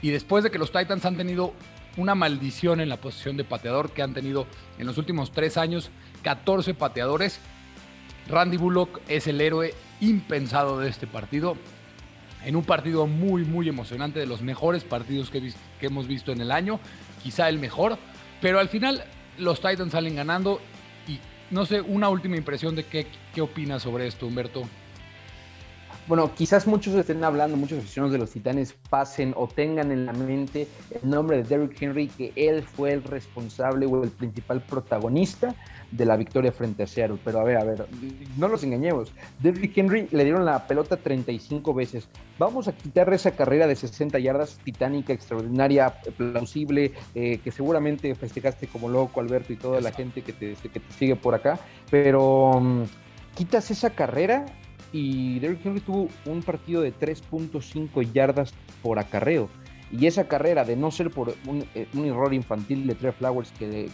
y 0.00 0.10
después 0.10 0.44
de 0.44 0.50
que 0.50 0.58
los 0.58 0.72
Titans 0.72 1.04
han 1.04 1.16
tenido 1.16 1.52
una 1.96 2.14
maldición 2.14 2.80
en 2.80 2.88
la 2.88 3.00
posición 3.00 3.36
de 3.36 3.44
pateador, 3.44 3.90
que 3.90 4.02
han 4.02 4.14
tenido 4.14 4.46
en 4.78 4.86
los 4.86 4.98
últimos 4.98 5.30
tres 5.30 5.56
años 5.56 5.90
14 6.22 6.74
pateadores, 6.74 7.38
Randy 8.28 8.56
Bullock 8.56 9.00
es 9.08 9.26
el 9.26 9.40
héroe 9.40 9.74
impensado 10.00 10.78
de 10.80 10.88
este 10.88 11.06
partido. 11.06 11.56
En 12.44 12.56
un 12.56 12.64
partido 12.64 13.06
muy, 13.06 13.44
muy 13.44 13.68
emocionante, 13.68 14.20
de 14.20 14.26
los 14.26 14.42
mejores 14.42 14.84
partidos 14.84 15.30
que, 15.30 15.52
hemos 15.80 16.06
visto 16.06 16.32
en 16.32 16.40
el 16.40 16.50
año, 16.50 16.80
quizá 17.22 17.48
el 17.48 17.58
mejor, 17.58 17.98
pero 18.40 18.58
al 18.58 18.68
final 18.68 19.04
los 19.38 19.60
Titans 19.60 19.92
salen 19.92 20.16
ganando 20.16 20.60
y 21.06 21.18
no 21.54 21.66
sé, 21.66 21.80
una 21.80 22.08
última 22.08 22.36
impresión 22.36 22.74
de 22.74 22.84
qué, 22.84 23.06
qué 23.34 23.40
opinas 23.40 23.82
sobre 23.82 24.06
esto, 24.06 24.26
Humberto 24.26 24.62
bueno, 26.08 26.34
quizás 26.34 26.66
muchos 26.66 26.94
estén 26.94 27.22
hablando, 27.22 27.56
muchos 27.56 27.78
aficionados 27.78 28.12
de 28.12 28.18
los 28.18 28.30
Titanes 28.30 28.74
pasen 28.90 29.32
o 29.36 29.46
tengan 29.46 29.92
en 29.92 30.06
la 30.06 30.12
mente 30.12 30.66
el 30.90 31.08
nombre 31.08 31.36
de 31.38 31.42
Derrick 31.44 31.80
Henry, 31.80 32.08
que 32.08 32.32
él 32.34 32.62
fue 32.62 32.92
el 32.92 33.04
responsable 33.04 33.86
o 33.86 34.02
el 34.02 34.10
principal 34.10 34.62
protagonista 34.62 35.54
de 35.92 36.04
la 36.04 36.16
victoria 36.16 36.50
frente 36.50 36.82
a 36.82 36.86
Seattle. 36.86 37.18
Pero 37.24 37.40
a 37.40 37.44
ver, 37.44 37.56
a 37.56 37.64
ver, 37.64 37.86
no 38.36 38.48
los 38.48 38.64
engañemos. 38.64 39.12
Derrick 39.40 39.78
Henry 39.78 40.08
le 40.10 40.24
dieron 40.24 40.44
la 40.44 40.66
pelota 40.66 40.96
35 40.96 41.72
veces. 41.72 42.08
Vamos 42.38 42.66
a 42.66 42.72
quitar 42.72 43.12
esa 43.12 43.30
carrera 43.30 43.68
de 43.68 43.76
60 43.76 44.18
yardas 44.18 44.58
titánica, 44.64 45.12
extraordinaria, 45.12 46.00
plausible, 46.16 46.92
eh, 47.14 47.38
que 47.38 47.52
seguramente 47.52 48.12
festejaste 48.16 48.66
como 48.66 48.88
loco, 48.88 49.20
Alberto, 49.20 49.52
y 49.52 49.56
toda 49.56 49.80
la 49.80 49.92
gente 49.92 50.22
que 50.22 50.32
te, 50.32 50.54
que 50.54 50.80
te 50.80 50.92
sigue 50.98 51.14
por 51.14 51.34
acá. 51.34 51.60
Pero 51.90 52.60
mm, 52.60 52.82
quitas 53.36 53.70
esa 53.70 53.90
carrera 53.90 54.46
y 54.92 55.38
Derrick 55.40 55.64
Henry 55.64 55.80
tuvo 55.80 56.08
un 56.26 56.42
partido 56.42 56.82
de 56.82 56.94
3.5 56.94 58.12
yardas 58.12 58.52
por 58.82 58.98
acarreo. 58.98 59.48
Y 59.92 60.06
esa 60.06 60.26
carrera, 60.26 60.64
de 60.64 60.74
no 60.74 60.90
ser 60.90 61.10
por 61.10 61.34
un, 61.46 61.66
eh, 61.74 61.86
error 61.94 62.32
infantil 62.32 62.86
de 62.86 62.94
Trey 62.94 63.12
Flowers, 63.12 63.52
que, 63.52 63.90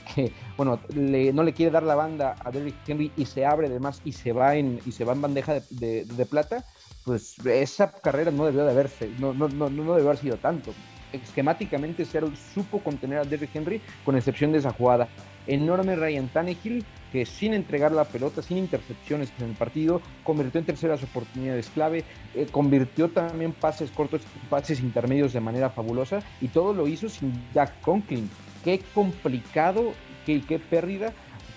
bueno, 0.56 0.78
no 0.94 1.42
le 1.42 1.52
quiere 1.52 1.72
dar 1.72 1.82
la 1.82 1.96
banda 1.96 2.36
a 2.44 2.50
Derrick 2.52 2.76
Henry 2.86 3.10
y 3.16 3.24
se 3.24 3.44
abre 3.44 3.66
además 3.66 4.00
y 4.04 4.12
se 4.12 4.32
va 4.32 4.54
en, 4.54 4.80
y 4.86 4.92
se 4.92 5.04
va 5.04 5.12
en 5.14 5.22
bandeja 5.22 5.54
de, 5.70 6.26
plata, 6.30 6.64
pues 7.04 7.34
esa 7.44 7.90
carrera 7.90 8.30
no 8.30 8.44
debió 8.44 8.64
de 8.64 8.70
haberse, 8.70 9.10
no, 9.18 9.34
no, 9.34 9.48
no, 9.48 9.68
no 9.70 9.94
debe 9.94 10.06
haber 10.06 10.18
sido 10.18 10.36
tanto. 10.36 10.72
Esquemáticamente 11.12 12.04
Seattle 12.04 12.36
supo 12.54 12.78
contener 12.80 13.18
a 13.18 13.24
Derrick 13.24 13.54
Henry 13.54 13.80
con 14.04 14.14
excepción 14.14 14.52
de 14.52 14.58
esa 14.58 14.72
jugada. 14.72 15.08
Enorme 15.48 15.96
Ryan 15.96 16.28
Tannehill 16.28 16.84
que 17.12 17.26
sin 17.26 17.54
entregar 17.54 17.92
la 17.92 18.04
pelota, 18.04 18.42
sin 18.42 18.58
intercepciones 18.58 19.32
en 19.38 19.50
el 19.50 19.54
partido, 19.54 20.00
convirtió 20.24 20.58
en 20.58 20.66
terceras 20.66 21.02
oportunidades 21.02 21.68
clave, 21.70 22.04
eh, 22.34 22.46
convirtió 22.50 23.08
también 23.08 23.52
pases 23.52 23.90
cortos, 23.90 24.22
pases 24.50 24.80
intermedios 24.80 25.32
de 25.32 25.40
manera 25.40 25.70
fabulosa 25.70 26.20
y 26.40 26.48
todo 26.48 26.74
lo 26.74 26.86
hizo 26.86 27.08
sin 27.08 27.32
Jack 27.54 27.80
Conklin. 27.80 28.28
Qué 28.64 28.80
complicado, 28.94 29.92
qué, 30.26 30.60
pérdida. 30.70 31.12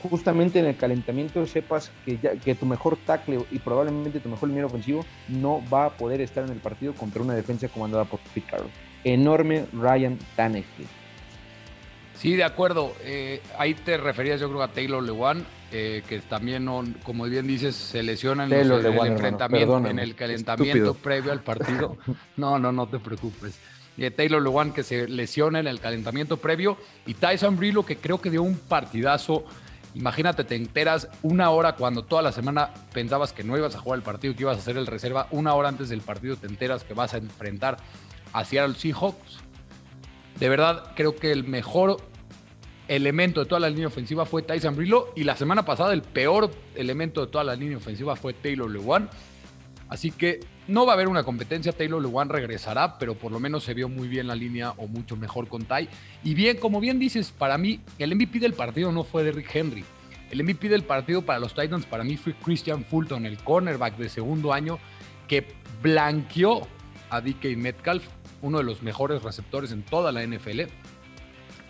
Justamente 0.09 0.57
en 0.57 0.65
el 0.65 0.75
calentamiento 0.75 1.45
sepas 1.45 1.91
que, 2.05 2.55
tu 2.55 2.65
mejor 2.65 2.97
tackle 3.05 3.45
y 3.51 3.59
probablemente 3.59 4.19
tu 4.19 4.29
mejor 4.29 4.49
línea 4.49 4.65
ofensivo 4.65 5.05
no 5.27 5.61
va 5.71 5.85
a 5.85 5.89
poder 5.91 6.21
estar 6.21 6.43
en 6.43 6.51
el 6.51 6.59
partido 6.59 6.93
contra 6.93 7.21
una 7.21 7.35
defensa 7.35 7.67
comandada 7.67 8.05
por 8.05 8.19
Pete 8.33 8.47
Enorme 9.03 9.65
Ryan 9.73 10.17
Tannehill. 10.35 11.00
Sí, 12.21 12.35
de 12.35 12.43
acuerdo. 12.43 12.93
Eh, 13.01 13.41
ahí 13.57 13.73
te 13.73 13.97
referías, 13.97 14.39
yo 14.39 14.47
creo, 14.47 14.61
a 14.61 14.67
Taylor 14.67 15.01
Lewan, 15.01 15.43
eh, 15.71 16.03
que 16.07 16.19
también, 16.19 16.63
no, 16.63 16.83
como 17.01 17.23
bien 17.23 17.47
dices, 17.47 17.75
se 17.75 18.03
lesiona 18.03 18.43
en, 18.43 18.53
el 18.53 18.71
enfrentamiento, 18.71 19.87
en 19.87 19.97
el 19.97 20.13
calentamiento 20.13 20.93
previo 20.93 21.31
al 21.31 21.41
partido. 21.41 21.97
No, 22.37 22.59
no, 22.59 22.71
no 22.71 22.87
te 22.87 22.99
preocupes. 22.99 23.59
Eh, 23.97 24.11
Taylor 24.11 24.41
Lewan 24.41 24.71
que 24.71 24.83
se 24.83 25.07
lesiona 25.07 25.59
en 25.59 25.67
el 25.67 25.79
calentamiento 25.79 26.37
previo 26.37 26.77
y 27.07 27.15
Tyson 27.15 27.57
Brillo 27.57 27.83
que 27.83 27.97
creo 27.97 28.21
que 28.21 28.29
dio 28.29 28.43
un 28.43 28.55
partidazo. 28.55 29.43
Imagínate, 29.95 30.43
te 30.43 30.55
enteras 30.55 31.07
una 31.23 31.49
hora 31.49 31.75
cuando 31.75 32.03
toda 32.03 32.21
la 32.21 32.31
semana 32.31 32.69
pensabas 32.93 33.33
que 33.33 33.43
no 33.43 33.57
ibas 33.57 33.75
a 33.75 33.79
jugar 33.79 33.97
el 33.97 34.03
partido, 34.03 34.35
que 34.35 34.43
ibas 34.43 34.57
a 34.57 34.59
hacer 34.59 34.77
el 34.77 34.85
reserva. 34.85 35.27
Una 35.31 35.55
hora 35.55 35.69
antes 35.69 35.89
del 35.89 36.01
partido 36.01 36.35
te 36.35 36.45
enteras 36.45 36.83
que 36.83 36.93
vas 36.93 37.15
a 37.15 37.17
enfrentar 37.17 37.77
a 38.31 38.45
Seattle 38.45 38.75
Seahawks. 38.75 39.39
De 40.39 40.49
verdad, 40.49 40.93
creo 40.95 41.15
que 41.15 41.31
el 41.31 41.43
mejor 41.43 41.97
elemento 42.91 43.39
de 43.39 43.45
toda 43.45 43.61
la 43.61 43.69
línea 43.69 43.87
ofensiva 43.87 44.25
fue 44.25 44.41
Tyson 44.41 44.75
Brillo 44.75 45.13
y 45.15 45.23
la 45.23 45.37
semana 45.37 45.63
pasada 45.63 45.93
el 45.93 46.01
peor 46.01 46.51
elemento 46.75 47.21
de 47.21 47.31
toda 47.31 47.45
la 47.45 47.55
línea 47.55 47.77
ofensiva 47.77 48.17
fue 48.17 48.33
Taylor 48.33 48.69
Lewan. 48.69 49.09
Así 49.87 50.11
que 50.11 50.41
no 50.67 50.85
va 50.85 50.91
a 50.91 50.95
haber 50.95 51.07
una 51.07 51.23
competencia, 51.23 51.71
Taylor 51.71 52.01
Lewan 52.01 52.27
regresará, 52.27 52.97
pero 52.97 53.15
por 53.15 53.31
lo 53.31 53.39
menos 53.39 53.63
se 53.63 53.73
vio 53.73 53.87
muy 53.87 54.09
bien 54.09 54.27
la 54.27 54.35
línea 54.35 54.71
o 54.71 54.87
mucho 54.87 55.15
mejor 55.15 55.47
con 55.47 55.63
Ty. 55.63 55.87
Y 56.25 56.33
bien, 56.33 56.57
como 56.57 56.81
bien 56.81 56.99
dices, 56.99 57.31
para 57.31 57.57
mí 57.57 57.79
el 57.97 58.13
MVP 58.13 58.39
del 58.39 58.53
partido 58.53 58.91
no 58.91 59.05
fue 59.05 59.23
Derrick 59.23 59.55
Henry. 59.55 59.85
El 60.29 60.43
MVP 60.43 60.67
del 60.67 60.83
partido 60.83 61.21
para 61.21 61.39
los 61.39 61.53
Titans 61.53 61.85
para 61.85 62.03
mí 62.03 62.17
fue 62.17 62.33
Christian 62.33 62.83
Fulton, 62.83 63.25
el 63.25 63.37
cornerback 63.37 63.95
de 63.95 64.09
segundo 64.09 64.51
año, 64.51 64.79
que 65.29 65.47
blanqueó 65.81 66.67
a 67.09 67.21
DK 67.21 67.55
Metcalf, 67.55 68.03
uno 68.41 68.57
de 68.57 68.65
los 68.65 68.83
mejores 68.83 69.23
receptores 69.23 69.71
en 69.71 69.83
toda 69.83 70.11
la 70.11 70.25
NFL 70.25 70.63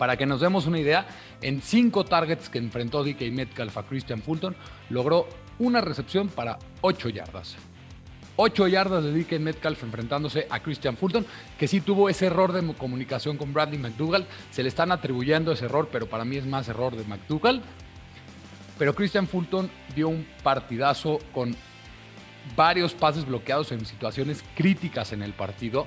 para 0.01 0.17
que 0.17 0.25
nos 0.25 0.41
demos 0.41 0.65
una 0.65 0.79
idea, 0.79 1.05
en 1.43 1.61
cinco 1.61 2.03
targets 2.03 2.49
que 2.49 2.57
enfrentó 2.57 3.03
DK 3.03 3.31
Metcalf 3.31 3.77
a 3.77 3.83
Christian 3.83 4.19
Fulton, 4.19 4.55
logró 4.89 5.29
una 5.59 5.79
recepción 5.79 6.27
para 6.27 6.57
8 6.81 7.09
yardas. 7.09 7.55
8 8.35 8.67
yardas 8.67 9.03
de 9.03 9.11
DK 9.11 9.33
Metcalf 9.39 9.83
enfrentándose 9.83 10.47
a 10.49 10.59
Christian 10.59 10.97
Fulton, 10.97 11.23
que 11.59 11.67
sí 11.67 11.81
tuvo 11.81 12.09
ese 12.09 12.25
error 12.25 12.51
de 12.51 12.73
comunicación 12.73 13.37
con 13.37 13.53
Bradley 13.53 13.77
McDougall. 13.77 14.25
Se 14.49 14.63
le 14.63 14.69
están 14.69 14.91
atribuyendo 14.91 15.51
ese 15.51 15.65
error, 15.65 15.87
pero 15.91 16.09
para 16.09 16.25
mí 16.25 16.35
es 16.35 16.47
más 16.47 16.67
error 16.67 16.95
de 16.95 17.03
McDougall. 17.03 17.61
Pero 18.79 18.95
Christian 18.95 19.27
Fulton 19.27 19.69
dio 19.93 20.09
un 20.09 20.25
partidazo 20.41 21.19
con 21.31 21.55
varios 22.55 22.95
pases 22.95 23.27
bloqueados 23.27 23.71
en 23.71 23.85
situaciones 23.85 24.43
críticas 24.55 25.13
en 25.13 25.21
el 25.21 25.33
partido. 25.33 25.85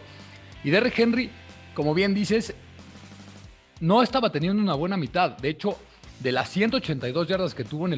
Y 0.63 0.71
Derrick 0.71 1.01
Henry, 1.01 1.33
como 1.75 1.95
bien 1.95 2.15
dices, 2.15 2.55
no 3.81 4.03
estaba 4.03 4.31
teniendo 4.31 4.63
una 4.63 4.75
buena 4.75 4.97
mitad. 4.97 5.37
De 5.39 5.49
hecho, 5.49 5.79
de 6.21 6.33
las 6.33 6.49
182 6.51 7.29
yardas 7.29 7.55
que 7.55 7.65
tuvo 7.65 7.89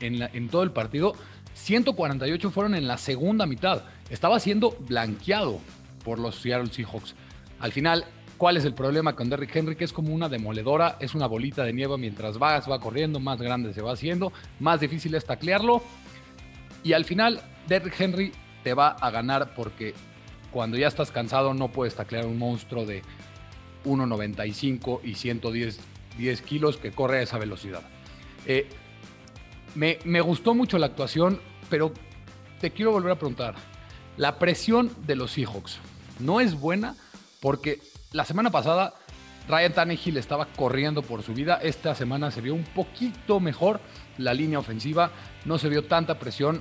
en, 0.00 0.48
todo 0.48 0.62
el 0.62 0.70
partido, 0.72 1.14
148 1.54 2.50
fueron 2.50 2.74
en 2.74 2.86
la 2.86 2.98
segunda 2.98 3.46
mitad. 3.46 3.82
Estaba 4.10 4.40
siendo 4.40 4.76
blanqueado 4.80 5.60
por 6.04 6.18
los 6.18 6.36
Seattle 6.36 6.72
Seahawks. 6.72 7.14
Al 7.60 7.72
final, 7.72 8.04
¿cuál 8.36 8.56
es 8.56 8.64
el 8.64 8.74
problema 8.74 9.14
con 9.14 9.28
Derrick 9.28 9.54
Henry? 9.54 9.76
Que 9.76 9.84
es 9.84 9.92
como 9.92 10.14
una 10.14 10.28
demoledora, 10.28 10.96
es 11.00 11.14
una 11.14 11.26
bolita 11.26 11.64
de 11.64 11.72
nieve 11.72 11.98
mientras 11.98 12.40
va, 12.40 12.58
va 12.60 12.80
corriendo, 12.80 13.20
más 13.20 13.40
grande 13.40 13.74
se 13.74 13.82
va 13.82 13.92
haciendo, 13.92 14.32
más 14.60 14.80
difícil 14.80 15.14
es 15.14 15.24
taclearlo. 15.24 15.82
Y 16.84 16.92
al 16.92 17.04
final, 17.04 17.40
Derrick 17.66 18.00
Henry 18.00 18.32
te 18.62 18.74
va 18.74 18.90
a 18.90 19.10
ganar 19.10 19.54
porque 19.54 19.94
cuando 20.50 20.76
ya 20.78 20.88
estás 20.88 21.10
cansado 21.10 21.52
no 21.54 21.68
puedes 21.68 21.94
taclear 21.94 22.26
un 22.26 22.38
monstruo 22.38 22.86
de 22.86 23.02
1,95 23.88 25.00
y 25.04 25.14
110 25.14 25.80
10 26.18 26.42
kilos 26.42 26.76
que 26.76 26.92
corre 26.92 27.18
a 27.18 27.22
esa 27.22 27.38
velocidad. 27.38 27.82
Eh, 28.44 28.68
me, 29.74 29.98
me 30.04 30.20
gustó 30.20 30.54
mucho 30.54 30.76
la 30.78 30.86
actuación, 30.86 31.40
pero 31.70 31.92
te 32.60 32.72
quiero 32.72 32.92
volver 32.92 33.12
a 33.12 33.18
preguntar. 33.18 33.54
La 34.16 34.38
presión 34.38 34.90
de 35.06 35.16
los 35.16 35.32
Seahawks 35.32 35.78
no 36.18 36.40
es 36.40 36.58
buena 36.58 36.96
porque 37.40 37.80
la 38.12 38.24
semana 38.24 38.50
pasada 38.50 38.94
Ryan 39.48 39.72
Tannehill 39.72 40.16
estaba 40.16 40.46
corriendo 40.46 41.02
por 41.02 41.22
su 41.22 41.32
vida. 41.32 41.60
Esta 41.62 41.94
semana 41.94 42.30
se 42.30 42.40
vio 42.40 42.54
un 42.54 42.64
poquito 42.64 43.40
mejor 43.40 43.80
la 44.18 44.34
línea 44.34 44.58
ofensiva, 44.58 45.12
no 45.44 45.56
se 45.56 45.68
vio 45.68 45.84
tanta 45.84 46.18
presión. 46.18 46.60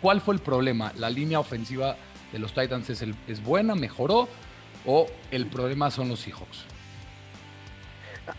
¿Cuál 0.00 0.20
fue 0.20 0.34
el 0.34 0.40
problema? 0.40 0.92
¿La 0.96 1.10
línea 1.10 1.40
ofensiva 1.40 1.96
de 2.32 2.38
los 2.38 2.54
Titans 2.54 2.88
es, 2.88 3.04
es 3.26 3.42
buena, 3.42 3.74
mejoró 3.74 4.28
o 4.86 5.06
el 5.30 5.46
problema 5.46 5.90
son 5.90 6.08
los 6.08 6.20
Seahawks? 6.20 6.66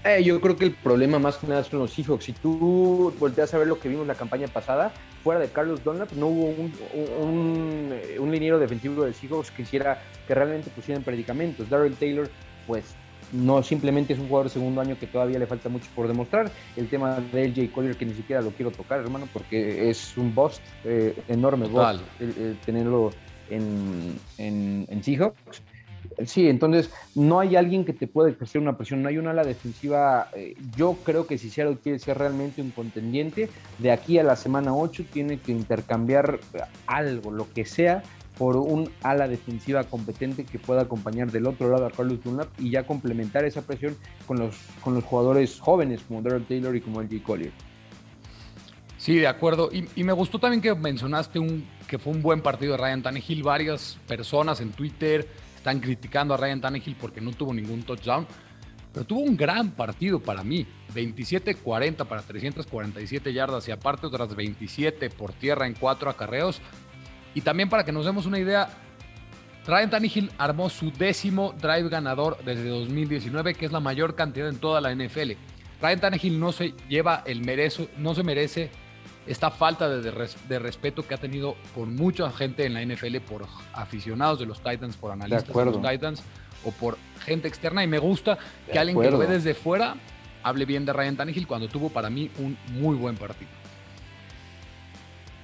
Eh, 0.06 0.24
yo 0.24 0.40
creo 0.40 0.56
que 0.56 0.66
el 0.66 0.74
problema 0.74 1.20
más 1.20 1.38
que 1.38 1.48
nada 1.48 1.64
son 1.64 1.80
los 1.80 1.92
Seahawks. 1.92 2.26
Si 2.26 2.34
tú 2.34 3.14
volteas 3.20 3.54
a 3.54 3.58
ver 3.58 3.68
lo 3.68 3.80
que 3.80 3.90
vimos 3.90 4.08
la 4.08 4.16
campaña 4.16 4.48
pasada, 4.48 4.94
fuera 5.24 5.40
de 5.40 5.50
Carlos 5.50 5.84
Dunlap, 5.84 6.12
no 6.14 6.28
hubo 6.28 6.46
un, 6.46 6.74
un, 7.22 7.94
un, 8.20 8.32
liniero 8.32 8.60
defensivo 8.60 9.04
de 9.04 9.14
Seahawks 9.14 9.52
que 9.52 9.64
hiciera 9.64 10.02
que 10.28 10.36
realmente 10.36 10.70
pusieran 10.70 11.04
predicamentos. 11.04 11.70
Darrell 11.70 11.96
Taylor, 11.96 12.30
pues 12.66 12.96
no 13.34 13.64
simplemente 13.64 14.14
es 14.14 14.20
un 14.20 14.28
jugador 14.28 14.48
de 14.48 14.54
segundo 14.54 14.80
año 14.80 14.98
que 14.98 15.08
todavía 15.08 15.40
le 15.40 15.48
falta 15.48 15.68
mucho 15.68 15.88
por 15.96 16.08
demostrar. 16.08 16.52
El 16.78 16.88
tema 16.88 17.20
de 17.20 17.48
LJ 17.50 17.72
Collier, 17.72 17.98
que 17.98 18.06
ni 18.06 18.14
siquiera 18.14 18.42
lo 18.42 18.52
quiero 18.52 18.72
tocar, 18.72 19.00
hermano, 19.00 19.28
porque 19.34 19.90
es 19.90 20.18
un 20.18 20.34
bust, 20.34 20.62
eh, 20.86 21.16
enorme 21.28 21.68
bust, 21.68 22.02
tenerlo 22.66 23.12
en, 23.50 24.20
en, 24.38 24.86
en 24.90 25.04
Seahawks. 25.04 25.62
Sí, 26.26 26.48
entonces 26.48 26.92
no 27.16 27.40
hay 27.40 27.56
alguien 27.56 27.86
que 27.86 27.94
te 27.94 28.08
pueda 28.08 28.30
ejercer 28.30 28.62
una 28.62 28.78
presión, 28.78 29.02
no 29.02 29.10
hay 29.10 29.18
una 29.18 29.32
ala 29.32 29.44
defensiva. 29.44 30.30
Eh, 30.36 30.56
yo 30.78 30.98
creo 31.04 31.28
que 31.28 31.38
si 31.38 31.50
Seattle 31.50 31.78
quiere 31.82 32.00
ser 32.00 32.18
realmente 32.18 32.62
un 32.62 32.72
contendiente, 32.72 33.50
de 33.80 33.92
aquí 33.92 34.20
a 34.20 34.24
la 34.24 34.36
semana 34.36 34.76
8 34.76 35.06
tiene 35.12 35.40
que 35.40 35.52
intercambiar 35.52 36.40
algo, 36.88 37.32
lo 37.32 37.52
que 37.52 37.66
sea, 37.66 38.04
por 38.38 38.58
un 38.58 38.90
ala 39.04 39.28
defensiva 39.28 39.84
competente 39.84 40.44
que 40.44 40.60
pueda 40.60 40.82
acompañar 40.82 41.32
del 41.32 41.46
otro 41.46 41.70
lado 41.70 41.86
a 41.86 41.92
Carlos 41.92 42.24
Dunlap 42.24 42.50
y 42.60 42.72
ya 42.72 42.86
complementar 42.86 43.46
esa 43.46 43.62
presión 43.62 43.96
con 44.26 44.40
los, 44.40 44.56
con 44.84 44.96
los 44.96 45.04
jugadores 45.04 45.60
jóvenes 45.60 46.02
como 46.08 46.22
Daryl 46.22 46.46
Taylor 46.46 46.76
y 46.76 46.82
como 46.82 47.02
el 47.02 47.08
J. 47.08 47.24
Collier. 47.24 47.52
Sí, 48.98 49.16
de 49.16 49.28
acuerdo. 49.28 49.70
Y, 49.72 49.86
y, 49.96 50.04
me 50.04 50.14
gustó 50.14 50.40
también 50.40 50.62
que 50.62 50.74
mencionaste 50.74 51.38
un, 51.38 51.68
que 51.88 52.00
fue 52.00 52.14
un 52.14 52.22
buen 52.22 52.42
partido 52.42 52.72
de 52.72 52.78
Ryan 52.78 53.04
Tannehill. 53.04 53.44
Varias 53.44 53.98
personas 54.08 54.62
en 54.62 54.72
Twitter 54.72 55.28
están 55.64 55.80
criticando 55.80 56.34
a 56.34 56.38
Ryan 56.38 56.60
Tannehill 56.60 56.98
porque 57.00 57.22
no 57.22 57.32
tuvo 57.32 57.54
ningún 57.54 57.84
touchdown. 57.84 58.28
pero 58.92 59.06
tuvo 59.06 59.22
un 59.22 59.38
gran 59.38 59.72
partido 59.72 60.20
para 60.20 60.44
mí. 60.44 60.68
27-40 60.94 62.06
para 62.06 62.22
347 62.22 63.34
yardas 63.34 63.66
y 63.70 63.72
aparte 63.72 64.06
otras 64.06 64.36
27 64.36 65.10
por 65.10 65.32
tierra 65.32 65.66
en 65.66 65.74
cuatro 65.74 66.10
acarreos. 66.10 66.62
Y 67.34 67.40
también 67.42 67.70
para 67.70 67.86
que 67.86 67.94
nos 67.94 68.06
demos 68.06 68.26
una 68.26 68.40
idea, 68.40 68.68
Ryan 69.66 69.90
Tannehill 69.90 70.32
armó 70.38 70.70
su 70.70 70.92
décimo 70.92 71.54
drive 71.54 71.88
ganador 71.88 72.38
desde 72.44 72.68
2019, 72.68 73.56
que 73.56 73.66
es 73.66 73.72
la 73.72 73.80
mayor 73.80 74.16
cantidad 74.16 74.50
en 74.50 74.58
toda 74.58 74.82
la 74.82 74.94
NFL. 74.94 75.32
Ryan 75.82 76.00
Tannehill 76.02 76.40
no 76.42 76.52
se 76.52 76.74
lleva 76.90 77.24
el 77.26 77.40
merezo, 77.40 77.88
no 77.98 78.14
se 78.14 78.24
merece 78.24 78.70
esta 79.26 79.52
falta 79.52 79.90
de, 79.90 80.12
de, 80.12 80.60
respeto 80.60 81.08
que 81.08 81.14
ha 81.14 81.18
tenido 81.18 81.56
por 81.74 81.88
mucha 81.88 82.30
gente 82.32 82.66
en 82.66 82.74
la 82.74 82.84
NFL, 82.84 83.18
por 83.18 83.46
aficionados 83.74 84.40
de 84.40 84.46
los 84.46 84.62
Titans, 84.62 84.98
por 84.98 85.12
analistas 85.12 85.56
de, 85.56 85.66
los 85.66 85.82
Titans 85.82 86.24
o 86.66 86.72
por 86.72 86.98
gente 87.26 87.48
externa. 87.48 87.84
Y 87.84 87.88
me 87.88 88.00
gusta 88.00 88.38
que 88.72 88.78
alguien 88.78 89.00
que 89.00 89.10
lo 89.10 89.18
ve 89.18 89.28
desde 89.28 89.54
fuera 89.54 89.96
hable 90.44 90.66
bien 90.66 90.86
de 90.86 90.94
Ryan 90.94 91.16
Tannehill 91.16 91.48
cuando 91.48 91.68
tuvo 91.68 91.90
para 91.90 92.10
mí 92.10 92.30
un 92.38 92.58
muy 92.74 92.96
buen 92.96 93.16
partido. 93.16 93.50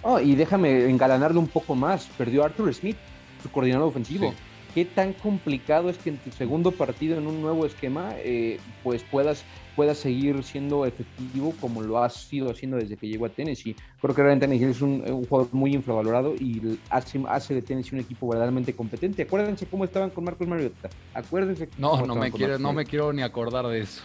Oh, 0.01 0.19
y 0.19 0.35
déjame 0.35 0.89
engalanarlo 0.89 1.39
un 1.39 1.47
poco 1.47 1.75
más. 1.75 2.05
Perdió 2.17 2.43
Arthur 2.43 2.73
Smith, 2.73 2.97
su 3.41 3.49
coordinador 3.49 3.87
ofensivo. 3.87 4.33
¿Qué 4.73 4.85
tan 4.85 5.13
complicado 5.13 5.89
es 5.89 5.97
que 5.97 6.11
en 6.11 6.17
tu 6.17 6.31
segundo 6.31 6.71
partido 6.71 7.17
en 7.17 7.25
un 7.25 7.41
nuevo 7.41 7.65
esquema 7.65 8.13
eh, 8.17 8.59
pues 8.83 9.03
puedas, 9.03 9.43
puedas 9.75 9.97
seguir 9.97 10.43
siendo 10.43 10.85
efectivo 10.85 11.55
como 11.59 11.81
lo 11.81 12.03
has 12.03 12.13
sido 12.13 12.51
haciendo 12.51 12.77
desde 12.77 12.95
que 12.95 13.07
llegó 13.07 13.25
a 13.25 13.29
Tennessee? 13.29 13.75
Creo 13.99 14.13
que 14.13 14.21
Ryan 14.21 14.39
Tennessee 14.41 14.65
es 14.65 14.81
un, 14.81 15.25
jugador 15.27 15.47
muy 15.53 15.73
infravalorado 15.73 16.35
y 16.35 16.79
hace, 16.91 17.19
hace 17.27 17.55
de 17.55 17.61
Tennessee 17.63 17.95
un 17.95 18.01
equipo 18.01 18.27
verdaderamente 18.27 18.75
competente. 18.75 19.23
Acuérdense 19.23 19.65
cómo 19.65 19.85
estaban 19.85 20.11
con 20.11 20.23
Marcos 20.23 20.47
Mariota. 20.47 20.89
Acuérdense. 21.15 21.67
No, 21.79 22.05
no 22.05 22.15
me, 22.15 22.31
quiero, 22.31 22.59
no 22.59 22.71
me 22.71 22.85
quiero 22.85 23.11
ni 23.11 23.23
acordar 23.23 23.65
de 23.67 23.81
eso. 23.81 24.03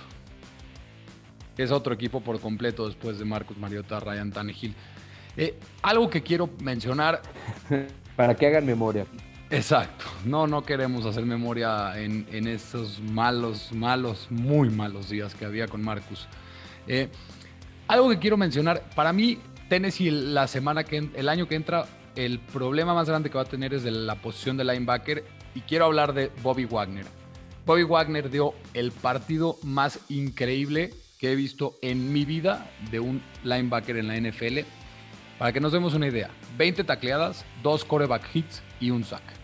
Es 1.59 1.71
otro 1.71 1.93
equipo 1.93 2.21
por 2.21 2.41
completo 2.41 2.87
después 2.87 3.19
de 3.19 3.25
Marcos 3.27 3.59
Mariota, 3.59 4.01
Ryan 4.01 4.33
Tannehill. 4.33 4.75
Eh, 5.37 5.59
algo 5.83 6.09
que 6.09 6.23
quiero 6.23 6.49
mencionar. 6.63 7.21
Para 8.17 8.35
que 8.35 8.47
hagan 8.47 8.65
memoria. 8.65 9.07
Exacto. 9.55 10.07
No, 10.25 10.49
no 10.49 10.65
queremos 10.65 11.07
hacer 11.07 11.25
memoria 11.25 11.93
en, 11.97 12.49
esos 12.49 12.99
malos, 13.01 13.71
malos, 13.73 14.27
muy 14.29 14.69
malos 14.69 15.09
días 15.09 15.33
que 15.37 15.45
había 15.45 15.69
con 15.69 15.81
Marcus. 15.81 16.27
Eh, 16.89 17.09
algo 17.87 18.11
que 18.11 18.19
quiero 18.19 18.37
mencionar, 18.37 18.83
para 18.97 19.13
mí, 19.13 19.39
Tennessee 19.69 20.11
la 20.11 20.49
semana 20.49 20.83
que 20.83 21.09
el 21.15 21.29
año 21.29 21.47
que 21.47 21.55
entra, 21.55 21.87
el 22.17 22.41
problema 22.41 22.95
más 22.95 23.09
grande 23.09 23.31
que 23.31 23.37
va 23.37 23.43
a 23.43 23.47
tener 23.47 23.73
es 23.75 23.85
de 23.85 23.93
la 23.93 24.17
posición 24.17 24.57
de 24.57 24.65
linebacker 24.65 25.25
y 25.55 25.61
quiero 25.61 25.85
hablar 25.85 26.15
de 26.15 26.33
Bobby 26.43 26.65
Wagner. 26.65 27.07
Bobby 27.65 27.85
Wagner 27.85 28.31
dio 28.31 28.55
el 28.75 28.91
partido 28.91 29.57
más 29.63 30.01
increíble 30.09 30.93
que 31.21 31.31
he 31.31 31.37
visto 31.37 31.77
en 31.81 32.13
mi 32.13 32.25
vida 32.25 32.73
de 32.91 32.99
un 32.99 33.23
linebacker 33.45 33.99
en 33.99 34.09
la 34.09 34.17
NFL. 34.17 34.67
Para 35.39 35.53
que 35.53 35.61
nos 35.61 35.71
demos 35.71 35.95
una 35.95 36.09
idea, 36.09 36.31
20 36.59 36.83
tacleadas, 36.83 37.45
2 37.63 37.85
coreback 37.85 38.35
hits 38.35 38.61
y 38.81 38.91
un 38.91 39.05
sack. 39.05 39.44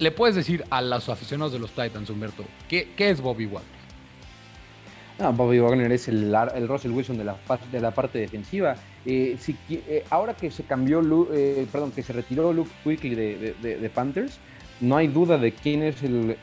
Le 0.00 0.10
puedes 0.10 0.34
decir 0.34 0.64
a 0.70 0.80
los 0.80 1.10
aficionados 1.10 1.52
de 1.52 1.58
los 1.58 1.72
Titans, 1.72 2.08
Humberto, 2.08 2.42
¿qué, 2.70 2.88
es 2.96 3.20
Bobby 3.20 3.44
Wagner? 3.44 3.80
Bobby 5.34 5.58
Wagner 5.58 5.92
es 5.92 6.08
el, 6.08 6.34
el, 6.54 6.66
Russell 6.66 6.92
Wilson 6.92 7.18
de 7.18 7.24
la, 7.24 7.90
parte 7.90 8.18
defensiva. 8.18 8.76
Eh, 9.04 9.36
eh, 9.68 10.04
ahora 10.08 10.32
que 10.32 10.50
se 10.50 10.62
cambió, 10.62 11.02
eh, 11.34 11.66
perdón, 11.70 11.92
que 11.92 12.02
se 12.02 12.14
retiró 12.14 12.50
Luke 12.50 12.70
Quickly 12.82 13.14
de 13.14 13.90
Panthers, 13.94 14.38
no 14.80 14.96
hay 14.96 15.08
duda 15.08 15.36
de 15.36 15.52
quién 15.52 15.82
es 15.82 16.02
el, 16.02 16.36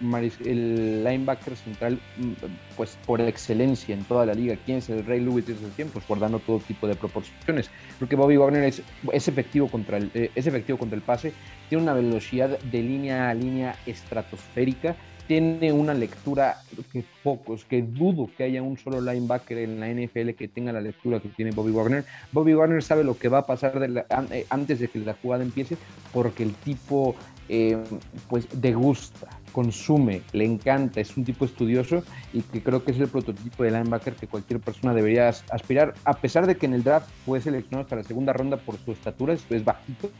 linebacker 1.03 1.55
central, 1.55 1.99
mm, 2.17 2.31
pues 2.75 2.97
por 3.05 3.19
excelencia 3.21 3.95
en 3.95 4.03
toda 4.03 4.25
la 4.25 4.33
liga. 4.33 4.55
¿Quién 4.65 4.77
es 4.77 4.89
el 4.89 5.05
Rey 5.05 5.19
Lewis 5.19 5.47
desde 5.47 5.65
el 5.65 5.71
tiempo? 5.71 5.93
Pues 5.93 6.07
guardando 6.07 6.39
todo 6.39 6.59
tipo 6.59 6.87
de 6.87 6.95
proporciones. 6.95 7.69
Creo 7.97 8.09
que 8.09 8.15
Bobby 8.15 8.37
Wagner 8.37 8.63
es, 8.63 8.81
es, 9.11 9.27
efectivo 9.27 9.67
contra 9.67 9.97
el, 9.97 10.11
eh, 10.13 10.31
es 10.35 10.45
efectivo 10.45 10.77
contra 10.77 10.95
el 10.95 11.01
pase, 11.01 11.33
tiene 11.69 11.83
una 11.83 11.93
velocidad 11.93 12.59
de 12.59 12.81
línea 12.81 13.29
a 13.29 13.33
línea 13.33 13.75
estratosférica, 13.85 14.95
tiene 15.27 15.73
una 15.73 15.93
lectura 15.93 16.61
que 16.93 17.03
pocos, 17.21 17.65
que 17.65 17.81
dudo 17.81 18.29
que 18.37 18.45
haya 18.45 18.61
un 18.61 18.77
solo 18.77 19.01
linebacker 19.01 19.57
en 19.57 19.79
la 19.79 19.89
NFL 19.89 20.31
que 20.37 20.47
tenga 20.47 20.71
la 20.71 20.79
lectura 20.79 21.19
que 21.19 21.27
tiene 21.27 21.51
Bobby 21.51 21.71
Wagner. 21.71 22.05
Bobby 22.31 22.53
Wagner 22.53 22.81
sabe 22.81 23.03
lo 23.03 23.17
que 23.17 23.27
va 23.27 23.39
a 23.39 23.45
pasar 23.45 24.05
eh, 24.31 24.45
antes 24.49 24.79
de 24.79 24.87
que 24.87 24.99
la 24.99 25.15
jugada 25.15 25.43
empiece, 25.43 25.77
porque 26.13 26.43
el 26.43 26.53
tipo 26.53 27.15
eh, 27.49 27.81
pues 28.29 28.47
degusta, 28.53 29.27
consume, 29.51 30.21
le 30.33 30.45
encanta, 30.45 30.99
es 30.99 31.15
un 31.17 31.25
tipo 31.25 31.45
estudioso 31.45 32.03
y 32.33 32.41
que 32.41 32.61
creo 32.61 32.83
que 32.83 32.91
es 32.91 32.99
el 32.99 33.07
prototipo 33.07 33.63
de 33.63 33.71
linebacker 33.71 34.15
que 34.15 34.27
cualquier 34.27 34.59
persona 34.59 34.93
debería 34.93 35.29
aspirar, 35.29 35.93
a 36.03 36.13
pesar 36.13 36.45
de 36.45 36.57
que 36.57 36.65
en 36.65 36.73
el 36.73 36.83
draft 36.83 37.09
fue 37.25 37.41
seleccionado 37.41 37.83
hasta 37.83 37.95
la 37.95 38.03
segunda 38.03 38.33
ronda 38.33 38.57
por 38.57 38.77
su 38.83 38.91
estatura, 38.91 39.33
es 39.33 39.65
bajito, 39.65 40.11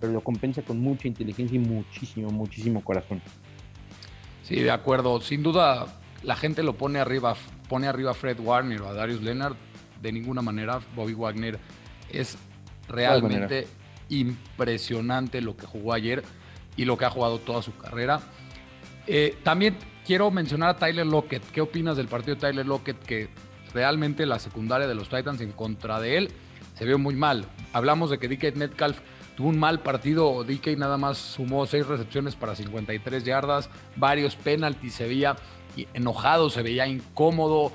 pero 0.00 0.12
lo 0.12 0.20
compensa 0.20 0.62
con 0.62 0.80
mucha 0.80 1.08
inteligencia 1.08 1.56
y 1.56 1.60
muchísimo, 1.60 2.30
muchísimo 2.30 2.82
corazón. 2.82 3.20
Sí, 4.44 4.56
de 4.56 4.70
acuerdo. 4.70 5.20
Sin 5.20 5.42
duda, 5.42 5.86
la 6.22 6.36
gente 6.36 6.62
lo 6.62 6.74
pone 6.74 6.98
arriba, 6.98 7.34
pone 7.68 7.86
arriba 7.86 8.10
a 8.10 8.14
Fred 8.14 8.38
Warner 8.40 8.82
o 8.82 8.88
a 8.88 8.92
Darius 8.92 9.22
Leonard. 9.22 9.56
De 10.02 10.12
ninguna 10.12 10.42
manera, 10.42 10.80
Bobby 10.94 11.14
Wagner 11.14 11.58
es 12.12 12.36
realmente 12.88 13.66
impresionante 14.10 15.40
lo 15.40 15.56
que 15.56 15.64
jugó 15.64 15.94
ayer 15.94 16.22
y 16.76 16.84
lo 16.84 16.96
que 16.96 17.04
ha 17.04 17.10
jugado 17.10 17.38
toda 17.38 17.62
su 17.62 17.76
carrera. 17.76 18.20
Eh, 19.06 19.36
también 19.42 19.76
quiero 20.06 20.30
mencionar 20.30 20.70
a 20.70 20.76
Tyler 20.76 21.06
Lockett. 21.06 21.42
¿Qué 21.50 21.60
opinas 21.60 21.96
del 21.96 22.08
partido 22.08 22.34
de 22.34 22.40
Tyler 22.40 22.66
Lockett? 22.66 22.98
Que 23.04 23.28
realmente 23.72 24.26
la 24.26 24.38
secundaria 24.38 24.86
de 24.86 24.94
los 24.94 25.08
Titans 25.08 25.40
en 25.40 25.52
contra 25.52 26.00
de 26.00 26.16
él 26.16 26.30
se 26.74 26.84
vio 26.84 26.98
muy 26.98 27.14
mal. 27.14 27.44
Hablamos 27.72 28.10
de 28.10 28.18
que 28.18 28.28
DK 28.28 28.56
Metcalf 28.56 28.98
tuvo 29.36 29.48
un 29.48 29.58
mal 29.58 29.80
partido. 29.80 30.44
DK 30.44 30.76
nada 30.76 30.98
más 30.98 31.18
sumó 31.18 31.66
seis 31.66 31.86
recepciones 31.86 32.34
para 32.36 32.54
53 32.54 33.24
yardas, 33.24 33.70
varios 33.96 34.36
penaltis. 34.36 34.94
Se 34.94 35.06
veía 35.06 35.36
enojado, 35.92 36.50
se 36.50 36.62
veía 36.62 36.86
incómodo, 36.86 37.72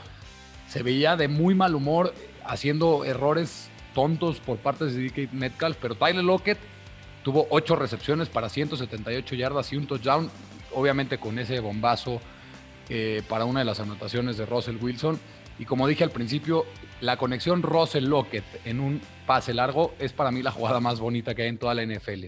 se 0.67 0.83
veía 0.83 1.15
de 1.15 1.27
muy 1.27 1.55
mal 1.55 1.75
humor, 1.75 2.13
haciendo 2.45 3.05
errores 3.05 3.69
tontos 3.93 4.39
por 4.39 4.57
parte 4.57 4.85
de 4.85 5.09
DK 5.09 5.33
Metcalf. 5.33 5.77
Pero 5.81 5.95
Tyler 5.95 6.23
Lockett 6.23 6.59
Tuvo 7.23 7.47
ocho 7.49 7.75
recepciones 7.75 8.29
para 8.29 8.49
178 8.49 9.35
yardas 9.35 9.71
y 9.73 9.77
un 9.77 9.87
touchdown, 9.87 10.29
obviamente 10.73 11.17
con 11.17 11.37
ese 11.37 11.59
bombazo 11.59 12.21
eh, 12.89 13.21
para 13.27 13.45
una 13.45 13.59
de 13.59 13.65
las 13.65 13.79
anotaciones 13.79 14.37
de 14.37 14.45
Russell 14.45 14.77
Wilson. 14.81 15.19
Y 15.59 15.65
como 15.65 15.87
dije 15.87 16.03
al 16.05 16.11
principio, 16.11 16.65
la 17.01 17.17
conexión 17.17 17.61
Russell-Lockett 17.61 18.65
en 18.65 18.79
un 18.79 19.01
pase 19.25 19.53
largo 19.53 19.93
es 19.99 20.13
para 20.13 20.31
mí 20.31 20.41
la 20.41 20.51
jugada 20.51 20.79
más 20.79 20.99
bonita 20.99 21.35
que 21.35 21.43
hay 21.43 21.49
en 21.49 21.57
toda 21.57 21.73
la 21.73 21.85
NFL. 21.85 22.25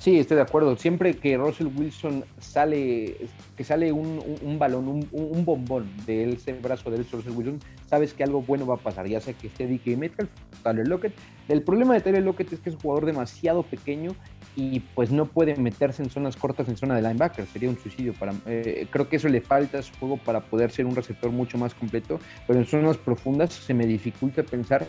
Sí, 0.00 0.18
estoy 0.18 0.36
de 0.38 0.42
acuerdo. 0.42 0.76
Siempre 0.76 1.14
que 1.18 1.36
Russell 1.36 1.68
Wilson 1.76 2.24
sale, 2.38 3.18
que 3.54 3.64
sale 3.64 3.92
un, 3.92 4.56
balón, 4.58 5.06
un, 5.12 5.44
bombón 5.44 5.90
de 6.06 6.32
ese 6.32 6.54
brazo 6.54 6.90
derecho 6.90 7.18
de 7.18 7.22
Russell 7.22 7.36
Wilson, 7.36 7.60
sabes 7.90 8.14
que 8.14 8.22
algo 8.22 8.40
bueno 8.40 8.66
va 8.66 8.76
a 8.76 8.78
pasar, 8.78 9.08
ya 9.08 9.20
sea 9.20 9.34
que 9.34 9.48
esté 9.48 9.66
DK 9.66 9.98
Metcalf, 9.98 10.30
Tyler 10.62 10.86
Lockett. 10.86 11.12
El 11.48 11.62
problema 11.62 11.94
de 11.94 12.00
Tyler 12.00 12.22
Lockett 12.22 12.52
es 12.52 12.60
que 12.60 12.70
es 12.70 12.76
un 12.76 12.80
jugador 12.80 13.04
demasiado 13.04 13.64
pequeño 13.64 14.12
y 14.54 14.78
pues 14.94 15.10
no 15.10 15.26
puede 15.26 15.56
meterse 15.56 16.02
en 16.02 16.08
zonas 16.08 16.36
cortas 16.36 16.68
en 16.68 16.76
zona 16.76 16.94
de 16.94 17.02
linebacker, 17.02 17.46
sería 17.46 17.68
un 17.68 17.78
suicidio 17.78 18.14
para 18.14 18.32
eh, 18.46 18.86
creo 18.90 19.08
que 19.08 19.16
eso 19.16 19.28
le 19.28 19.40
falta 19.40 19.78
a 19.78 19.82
su 19.82 19.92
juego 19.96 20.16
para 20.18 20.40
poder 20.40 20.70
ser 20.70 20.86
un 20.86 20.94
receptor 20.94 21.32
mucho 21.32 21.58
más 21.58 21.74
completo, 21.74 22.20
pero 22.46 22.60
en 22.60 22.66
zonas 22.66 22.96
profundas 22.96 23.52
se 23.52 23.74
me 23.74 23.86
dificulta 23.86 24.44
pensar 24.44 24.86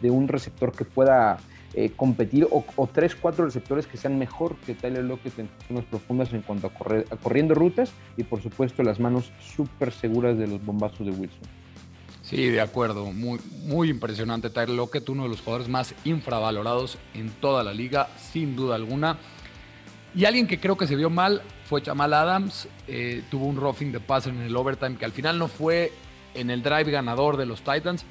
de 0.00 0.10
un 0.10 0.28
receptor 0.28 0.72
que 0.72 0.84
pueda 0.84 1.38
eh, 1.74 1.90
competir 1.96 2.46
o, 2.50 2.86
tres, 2.86 3.16
cuatro 3.16 3.44
receptores 3.44 3.88
que 3.88 3.96
sean 3.96 4.16
mejor 4.16 4.54
que 4.58 4.74
Tyler 4.74 5.02
Lockett 5.04 5.36
en 5.40 5.48
zonas 5.66 5.84
profundas 5.86 6.32
en 6.32 6.42
cuanto 6.42 6.68
a, 6.68 6.70
correr, 6.70 7.04
corriendo 7.20 7.54
rutas 7.54 7.92
y 8.16 8.22
por 8.22 8.40
supuesto 8.40 8.84
las 8.84 9.00
manos 9.00 9.32
súper 9.40 9.90
seguras 9.90 10.38
de 10.38 10.46
los 10.46 10.64
bombazos 10.64 11.04
de 11.04 11.12
Wilson. 11.12 11.63
Sí, 12.24 12.48
de 12.48 12.60
acuerdo. 12.60 13.06
Muy, 13.12 13.38
muy 13.64 13.90
impresionante 13.90 14.50
Tyler 14.50 14.70
Lockett, 14.70 15.08
uno 15.08 15.24
de 15.24 15.28
los 15.28 15.40
jugadores 15.40 15.68
más 15.68 15.94
infravalorados 16.04 16.98
en 17.12 17.30
toda 17.30 17.62
la 17.62 17.72
liga, 17.72 18.08
sin 18.32 18.56
duda 18.56 18.74
alguna. 18.74 19.18
Y 20.14 20.24
alguien 20.24 20.46
que 20.46 20.58
creo 20.58 20.76
que 20.76 20.86
se 20.86 20.96
vio 20.96 21.10
mal 21.10 21.42
fue 21.68 21.82
Jamal 21.82 22.14
Adams. 22.14 22.68
Eh, 22.88 23.22
tuvo 23.30 23.46
un 23.46 23.56
roughing 23.56 23.92
de 23.92 24.00
pase 24.00 24.30
en 24.30 24.40
el 24.40 24.56
overtime 24.56 24.96
que 24.96 25.04
al 25.04 25.12
final 25.12 25.38
no 25.38 25.48
fue 25.48 25.92
en 26.34 26.50
el 26.50 26.62
drive 26.62 26.90
ganador 26.90 27.36
de 27.36 27.46
los 27.46 27.62
Titans, 27.62 28.04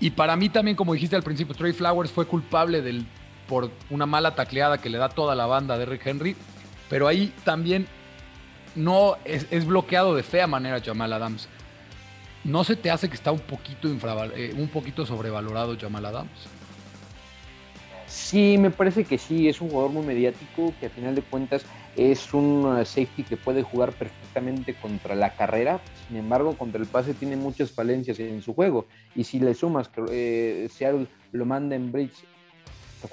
y 0.00 0.10
para 0.10 0.36
mí 0.36 0.48
también, 0.48 0.76
como 0.76 0.92
dijiste 0.92 1.16
al 1.16 1.22
principio, 1.22 1.54
Trey 1.54 1.72
Flowers 1.72 2.10
fue 2.10 2.26
culpable 2.26 2.82
del, 2.82 3.06
por 3.48 3.70
una 3.90 4.06
mala 4.06 4.34
tacleada 4.34 4.78
que 4.78 4.90
le 4.90 4.98
da 4.98 5.08
toda 5.08 5.34
la 5.34 5.46
banda 5.46 5.76
de 5.76 5.86
Rick 5.86 6.06
Henry. 6.06 6.36
Pero 6.88 7.08
ahí 7.08 7.32
también 7.44 7.86
no 8.74 9.16
es, 9.24 9.66
bloqueado 9.66 10.14
de 10.14 10.22
fea 10.22 10.46
manera 10.46 10.80
Jamal 10.80 11.12
Adams. 11.12 11.48
¿No 12.44 12.64
se 12.64 12.76
te 12.76 12.90
hace 12.90 13.08
que 13.08 13.14
está 13.14 13.32
un 13.32 13.40
poquito, 13.40 13.88
eh, 14.34 14.54
un 14.56 14.68
poquito 14.68 15.04
sobrevalorado 15.04 15.76
Jamal 15.78 16.06
Adams? 16.06 16.48
Sí, 18.06 18.56
me 18.58 18.70
parece 18.70 19.04
que 19.04 19.18
sí, 19.18 19.48
es 19.48 19.60
un 19.60 19.68
jugador 19.68 19.90
muy 19.92 20.04
mediático 20.04 20.72
que 20.80 20.86
a 20.86 20.90
final 20.90 21.14
de 21.14 21.22
cuentas 21.22 21.64
es 21.94 22.32
un 22.32 22.78
eh, 22.78 22.84
safety 22.84 23.22
que 23.22 23.36
puede 23.36 23.62
jugar 23.62 23.92
perfectamente 23.92 24.74
contra 24.74 25.14
la 25.14 25.34
carrera, 25.34 25.80
sin 26.06 26.16
embargo, 26.16 26.56
contra 26.56 26.80
el 26.80 26.86
pase 26.86 27.12
tiene 27.12 27.36
muchas 27.36 27.70
falencias 27.70 28.18
en 28.18 28.40
su 28.40 28.54
juego. 28.54 28.86
Y 29.14 29.24
si 29.24 29.40
le 29.40 29.52
sumas 29.54 29.88
que 29.88 30.04
eh, 30.10 30.68
Seattle 30.70 31.06
lo 31.32 31.44
manda 31.44 31.76
en 31.76 31.92
bridge 31.92 32.24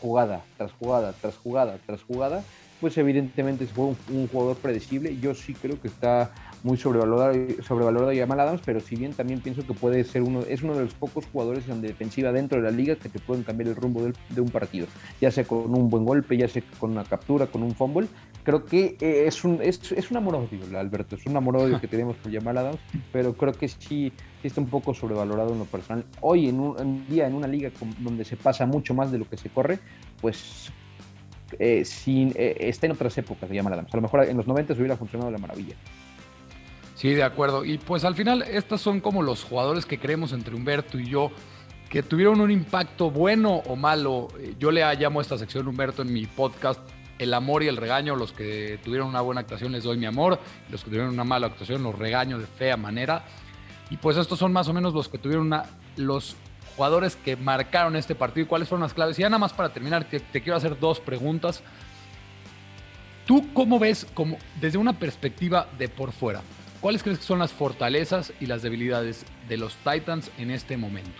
jugada 0.01 0.43
tras 0.57 0.71
jugada, 0.71 1.13
tras 1.19 1.35
jugada, 1.35 1.77
tras 1.85 2.01
jugada, 2.03 2.43
pues 2.79 2.97
evidentemente 2.97 3.65
es 3.65 3.71
un, 3.75 3.97
un 4.09 4.27
jugador 4.27 4.57
predecible. 4.57 5.17
Yo 5.19 5.35
sí 5.35 5.53
creo 5.53 5.79
que 5.81 5.88
está 5.88 6.31
muy 6.65 6.78
sobrevalorado, 6.78 7.36
sobrevalorado 7.62 8.12
Jamal 8.17 8.39
Adams, 8.39 8.62
pero 8.65 8.80
si 8.80 8.95
bien 8.95 9.13
también 9.13 9.39
pienso 9.39 9.65
que 9.65 9.73
puede 9.75 10.04
ser 10.04 10.23
uno, 10.23 10.41
es 10.49 10.63
uno 10.63 10.73
de 10.73 10.86
los 10.86 10.95
pocos 10.95 11.23
jugadores 11.32 11.69
en 11.69 11.80
defensiva 11.80 12.32
dentro 12.32 12.60
de 12.60 12.63
la 12.63 12.75
liga 12.75 12.95
que 12.95 13.08
te 13.08 13.19
pueden 13.19 13.43
cambiar 13.43 13.69
el 13.69 13.75
rumbo 13.75 14.01
de 14.01 14.41
un 14.41 14.49
partido, 14.49 14.88
ya 15.21 15.30
sea 15.30 15.43
con 15.43 15.75
un 15.75 15.91
buen 15.91 16.06
golpe, 16.06 16.36
ya 16.36 16.47
sea 16.47 16.63
con 16.80 16.91
una 16.91 17.04
captura, 17.04 17.45
con 17.45 17.62
un 17.62 17.75
fumble. 17.75 18.08
Creo 18.43 18.65
que 18.65 18.97
eh, 18.99 19.25
es 19.28 19.43
un, 19.43 19.62
es, 19.62 19.91
es 19.91 20.10
un 20.10 20.17
amor 20.17 20.36
odio, 20.38 20.80
Alberto, 20.80 21.15
es 21.15 21.25
un 21.28 21.38
amor 21.38 21.58
odio 21.58 21.80
que 21.80 21.88
tenemos 21.88 22.15
por 22.17 22.34
Jamal 22.34 22.58
Adams, 22.58 22.80
pero 23.13 23.34
creo 23.34 23.54
que 23.54 23.67
sí, 23.67 24.12
está 24.41 24.60
un 24.60 24.67
poco 24.67 24.95
sobrevalorado 24.95 25.54
en 25.54 25.60
lo 25.60 25.65
personal. 25.65 26.04
Hoy 26.21 26.49
en 26.49 26.60
un, 26.60 27.06
día, 27.08 27.28
en 27.28 27.36
una 27.36 27.47
liga 27.47 27.69
donde 27.99 28.25
se 28.25 28.38
pasa 28.38 28.65
mucho 28.65 28.95
más 28.95 29.12
de 29.12 29.19
lo 29.19 29.30
que 29.30 29.38
se 29.38 29.49
corre, 29.49 29.78
pues 30.19 30.71
eh, 31.60 31.86
sin, 31.86 32.34
eh, 32.36 32.58
está 32.60 32.88
en 32.88 32.93
otras 32.93 33.15
épocas 33.19 33.47
de 33.47 33.56
Jamal 33.56 33.73
Adams. 33.73 33.93
A 33.93 33.97
lo 33.97 34.01
mejor 34.01 34.28
en 34.28 34.36
los 34.36 34.47
90 34.47 34.73
hubiera 34.73 34.97
funcionado 34.97 35.30
la 35.30 35.38
maravilla. 35.38 35.75
Sí, 37.05 37.13
de 37.13 37.21
acuerdo. 37.21 37.63
Y 37.63 37.77
pues 37.77 38.03
al 38.03 38.15
final, 38.15 38.41
estos 38.41 38.81
son 38.81 38.99
como 38.99 39.21
los 39.21 39.43
jugadores 39.43 39.85
que 39.85 39.99
creemos 39.99 40.33
entre 40.33 40.55
Humberto 40.55 40.97
y 40.97 41.07
yo, 41.07 41.29
que 41.87 42.01
tuvieron 42.01 42.41
un 42.41 42.49
impacto 42.49 43.11
bueno 43.11 43.61
o 43.67 43.75
malo. 43.75 44.29
Yo 44.57 44.71
le 44.71 44.81
llamo 44.95 45.19
a 45.19 45.21
esta 45.21 45.37
sección, 45.37 45.67
Humberto, 45.67 46.01
en 46.01 46.11
mi 46.11 46.25
podcast, 46.25 46.79
el 47.19 47.35
amor 47.35 47.61
y 47.61 47.67
el 47.67 47.77
regaño. 47.77 48.15
Los 48.15 48.31
que 48.31 48.79
tuvieron 48.83 49.07
una 49.07 49.21
buena 49.21 49.41
actuación 49.41 49.71
les 49.71 49.83
doy 49.83 49.99
mi 49.99 50.07
amor, 50.07 50.39
los 50.71 50.83
que 50.83 50.89
tuvieron 50.89 51.13
una 51.13 51.23
mala 51.23 51.45
actuación 51.45 51.83
los 51.83 51.93
regaño 51.93 52.39
de 52.39 52.47
fea 52.47 52.75
manera. 52.75 53.23
Y 53.91 53.97
pues 53.97 54.17
estos 54.17 54.39
son 54.39 54.51
más 54.51 54.67
o 54.67 54.73
menos 54.73 54.95
los 54.95 55.07
que 55.07 55.19
tuvieron 55.19 55.45
una, 55.45 55.65
los 55.97 56.35
jugadores 56.75 57.17
que 57.17 57.35
marcaron 57.35 57.95
este 57.97 58.15
partido 58.15 58.45
y 58.45 58.47
cuáles 58.47 58.67
fueron 58.67 58.81
las 58.81 58.95
claves. 58.95 59.19
Y 59.19 59.21
ya 59.21 59.29
nada 59.29 59.37
más 59.37 59.53
para 59.53 59.69
terminar, 59.69 60.05
te, 60.05 60.21
te 60.21 60.41
quiero 60.41 60.57
hacer 60.57 60.79
dos 60.79 60.99
preguntas. 60.99 61.61
¿Tú 63.27 63.53
cómo 63.53 63.77
ves, 63.77 64.07
como 64.15 64.39
desde 64.59 64.79
una 64.79 64.93
perspectiva 64.97 65.67
de 65.77 65.87
por 65.87 66.11
fuera, 66.11 66.41
¿Cuáles 66.86 67.02
crees 67.02 67.17
que 67.17 67.26
son 67.26 67.39
las 67.39 67.52
fortalezas 67.52 68.32
y 68.39 68.45
las 68.45 68.62
debilidades 68.62 69.26
de 69.50 69.58
los 69.58 69.76
Titans 69.78 70.30
en 70.38 70.52
este 70.52 70.78
momento? 70.78 71.19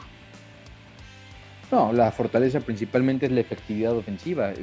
No, 1.72 1.92
la 1.92 2.12
fortaleza 2.12 2.60
principalmente 2.60 3.26
es 3.26 3.32
la 3.32 3.40
efectividad 3.40 3.98
ofensiva. 3.98 4.54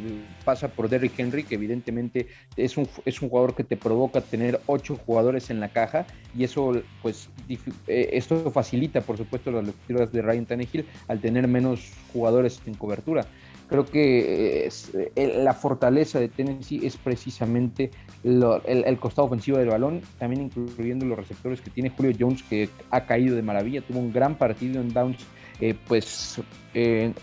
Pasa 0.45 0.69
por 0.69 0.88
Derrick 0.88 1.19
Henry, 1.19 1.43
que 1.43 1.57
evidentemente 1.57 2.29
es 2.57 2.77
un, 2.77 2.88
es 3.05 3.21
un 3.21 3.31
jugador 3.31 3.57
que 3.57 3.65
te 3.65 3.77
provoca 3.77 4.21
tener 4.21 4.61
ocho 4.67 4.95
jugadores 4.95 5.51
en 5.51 5.59
la 5.59 5.71
caja 5.71 6.07
y 6.38 6.45
eso, 6.45 6.81
pues, 7.03 7.29
eh, 7.49 8.11
esto 8.12 8.53
facilita, 8.53 9.01
por 9.01 9.17
supuesto, 9.17 9.51
las 9.51 9.67
lecturas 9.67 10.12
de 10.12 10.23
Ryan 10.23 10.47
Tannehill 10.47 10.87
al 11.09 11.21
tener 11.21 11.49
menos 11.49 11.91
jugadores 12.12 12.61
en 12.65 12.75
cobertura. 12.75 13.27
Creo 13.72 13.87
que 13.87 14.68
eh, 14.68 15.42
la 15.42 15.54
fortaleza 15.54 16.20
de 16.20 16.28
Tennessee 16.28 16.85
es 16.85 16.98
precisamente 16.98 17.90
el, 18.22 18.98
costado 19.00 19.28
ofensivo 19.28 19.56
del 19.56 19.70
balón, 19.70 20.02
también 20.18 20.42
incluyendo 20.42 21.06
los 21.06 21.16
receptores 21.16 21.62
que 21.62 21.70
tiene 21.70 21.88
Julio 21.88 22.12
Jones, 22.20 22.42
que 22.42 22.68
ha 22.90 23.06
caído 23.06 23.35
de 23.35 23.40
maravilla, 23.40 23.80
tuvo 23.80 24.00
un 24.00 24.12
gran 24.12 24.35
partido 24.35 24.82
en 24.82 24.92
downs, 24.92 25.24
eh, 25.58 25.74
pues 25.88 26.38
eh, 26.74 27.14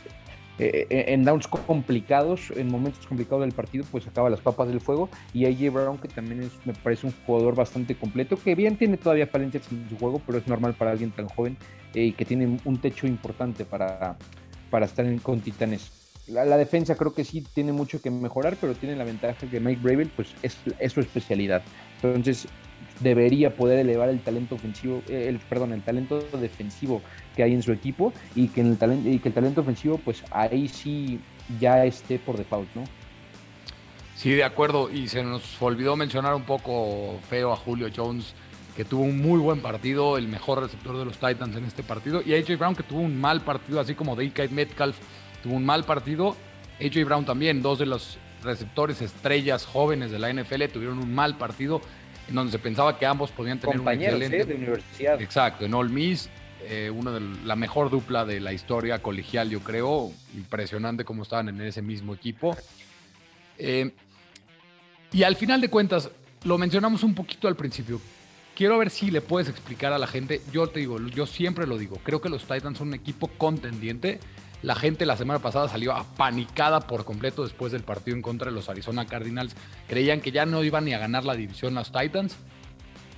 en 0.58 1.24
downs 1.24 1.48
complicados, 1.48 2.52
en 2.56 2.68
momentos 2.72 3.06
complicados 3.06 3.42
del 3.42 3.54
partido, 3.54 3.86
pues 3.92 4.08
acaba 4.08 4.32
las 4.32 4.42
papas 4.42 4.70
del 4.70 4.82
fuego. 4.82 5.08
Y 5.36 5.46
AJ 5.46 5.72
Brown, 5.72 5.98
que 6.00 6.08
también 6.08 6.42
es, 6.42 6.52
me 6.66 6.74
parece 6.74 7.06
un 7.06 7.14
jugador 7.28 7.54
bastante 7.54 7.94
completo, 7.94 8.40
que 8.44 8.56
bien 8.56 8.76
tiene 8.76 8.98
todavía 8.98 9.28
falencias 9.28 9.72
en 9.72 9.88
su 9.88 10.00
juego, 10.00 10.20
pero 10.26 10.40
es 10.40 10.48
normal 10.48 10.74
para 10.74 10.90
alguien 10.90 11.12
tan 11.12 11.28
joven 11.28 11.58
y 11.94 12.14
que 12.14 12.26
tiene 12.26 12.58
un 12.66 12.78
techo 12.80 13.06
importante 13.06 13.66
para, 13.66 14.18
para 14.72 14.88
estar 14.88 15.06
en, 15.06 15.20
con 15.20 15.42
Titanes 15.42 15.99
la, 16.30 16.58
defensa 16.58 16.96
creo 16.96 17.14
que 17.14 17.24
sí 17.24 17.44
tiene 17.54 17.72
mucho 17.72 18.02
que 18.02 18.12
mejorar, 18.12 18.58
pero 18.60 18.76
tiene 18.76 18.96
la 18.96 19.04
ventaja 19.04 19.48
que 19.48 19.60
Mike 19.60 19.82
Bravel 19.82 20.10
pues 20.16 20.30
es, 20.42 20.58
su 20.92 21.00
especialidad. 21.00 21.64
Entonces 22.02 22.48
debería 23.00 23.56
poder 23.56 23.80
elevar 23.80 24.10
el 24.10 24.20
talento 24.20 24.56
ofensivo, 24.56 25.02
eh, 25.08 25.26
el, 25.28 25.40
perdón, 25.40 25.74
el 25.74 25.82
talento 25.82 26.20
defensivo 26.40 27.02
que 27.36 27.44
hay 27.44 27.54
en 27.54 27.64
su 27.64 27.72
equipo 27.72 28.14
y 28.36 28.50
que, 28.50 28.62
el 28.62 28.78
talento, 28.78 29.10
y 29.10 29.20
que 29.20 29.30
el 29.30 29.34
talento 29.34 29.62
ofensivo 29.62 29.98
pues 29.98 30.24
ahí 30.32 30.68
sí 30.68 31.20
ya 31.60 31.86
esté 31.86 32.20
por 32.20 32.38
default, 32.38 32.70
¿no? 32.76 32.84
Sí, 34.16 34.32
de 34.32 34.44
acuerdo. 34.44 34.92
Y 34.92 35.08
se 35.08 35.24
nos 35.24 35.62
olvidó 35.62 35.96
mencionar 35.96 36.36
un 36.36 36.44
poco 36.44 37.20
feo 37.30 37.54
a 37.54 37.56
Julio 37.56 37.88
Jones, 37.96 38.34
que 38.76 38.84
tuvo 38.84 39.04
un 39.04 39.22
muy 39.22 39.40
buen 39.40 39.62
partido, 39.62 40.18
el 40.18 40.28
mejor 40.28 40.62
receptor 40.62 40.98
de 40.98 41.06
los 41.06 41.18
Titans 41.18 41.56
en 41.56 41.64
este 41.64 41.84
partido. 41.84 42.22
Y 42.26 42.34
AJ 42.34 42.58
Brown, 42.58 42.76
que 42.76 42.84
tuvo 42.84 43.00
un 43.00 43.20
mal 43.20 43.42
partido, 43.42 43.80
así 43.80 43.96
como 43.96 44.18
DK 44.18 44.52
Metcalf 44.52 44.98
tuvo 45.44 45.56
un 45.56 45.66
mal 45.66 45.84
partido. 45.84 46.36
AJ 46.80 47.06
Brown 47.06 47.26
también, 47.26 47.62
dos 47.62 47.80
de 47.80 47.86
los 47.86 48.18
receptores 48.44 49.02
estrellas 49.02 49.66
jóvenes 49.66 50.12
de 50.12 50.20
la 50.20 50.32
NFL 50.32 50.66
tuvieron 50.72 51.00
un 51.00 51.14
mal 51.14 51.38
partido 51.38 51.82
en 52.30 52.36
donde 52.36 52.52
se 52.52 52.60
pensaba 52.60 52.98
que 52.98 53.06
ambos 53.06 53.32
podían 53.32 53.60
tener 53.60 53.80
un 53.80 53.88
excelente... 53.88 54.42
¿eh? 54.42 54.46
de 54.46 54.56
universidad. 54.56 55.22
Exacto, 55.22 55.66
en 55.66 55.74
All 55.74 55.90
Miss, 55.90 56.30
eh, 56.64 56.90
una 56.90 57.12
de 57.12 57.22
la 57.44 57.56
mejor 57.56 57.90
dupla 57.90 58.26
de 58.26 58.40
la 58.40 58.54
historia 58.54 59.02
colegial, 59.02 59.50
yo 59.50 59.62
creo. 59.62 60.12
Impresionante 60.36 61.04
cómo 61.04 61.24
estaban 61.24 61.50
en 61.50 61.62
ese 61.62 61.82
mismo 61.82 62.14
equipo. 62.14 62.56
Eh, 63.58 63.92
y 65.12 65.24
al 65.24 65.36
final 65.36 65.60
de 65.60 65.70
cuentas, 65.70 66.10
lo 66.44 66.58
mencionamos 66.58 67.04
un 67.04 67.16
poquito 67.16 67.48
al 67.48 67.56
principio. 67.56 68.00
Quiero 68.56 68.78
ver 68.78 68.90
si 68.90 69.10
le 69.10 69.22
puedes 69.22 69.50
explicar 69.50 69.94
a 69.94 69.98
la 69.98 70.06
gente. 70.06 70.42
Yo 70.52 70.68
te 70.68 70.82
digo, 70.82 71.00
yo 71.08 71.26
siempre 71.26 71.66
lo 71.66 71.78
digo. 71.78 71.98
Creo 72.04 72.22
que 72.22 72.30
los 72.30 72.44
Titans 72.44 72.78
son 72.78 72.90
un 72.90 72.94
equipo 72.94 73.28
contendiente 73.28 74.20
la 74.62 74.76
gente 74.76 75.06
la 75.06 75.16
semana 75.16 75.40
pasada 75.40 75.70
salió 75.70 75.94
apanicada 75.94 76.82
por 76.82 77.06
completo 77.06 77.44
después 77.44 77.72
del 77.72 77.84
partido 77.84 78.16
en 78.16 78.22
contra 78.22 78.50
de 78.50 78.56
los 78.56 78.70
Arizona 78.70 79.06
Cardinals. 79.06 79.56
Creían 79.88 80.22
que 80.22 80.32
ya 80.32 80.46
no 80.46 80.64
iban 80.64 80.86
ni 80.86 80.94
a 80.94 81.00
ganar 81.00 81.24
la 81.24 81.36
división 81.36 81.76
los 81.76 81.92
Titans. 81.92 82.36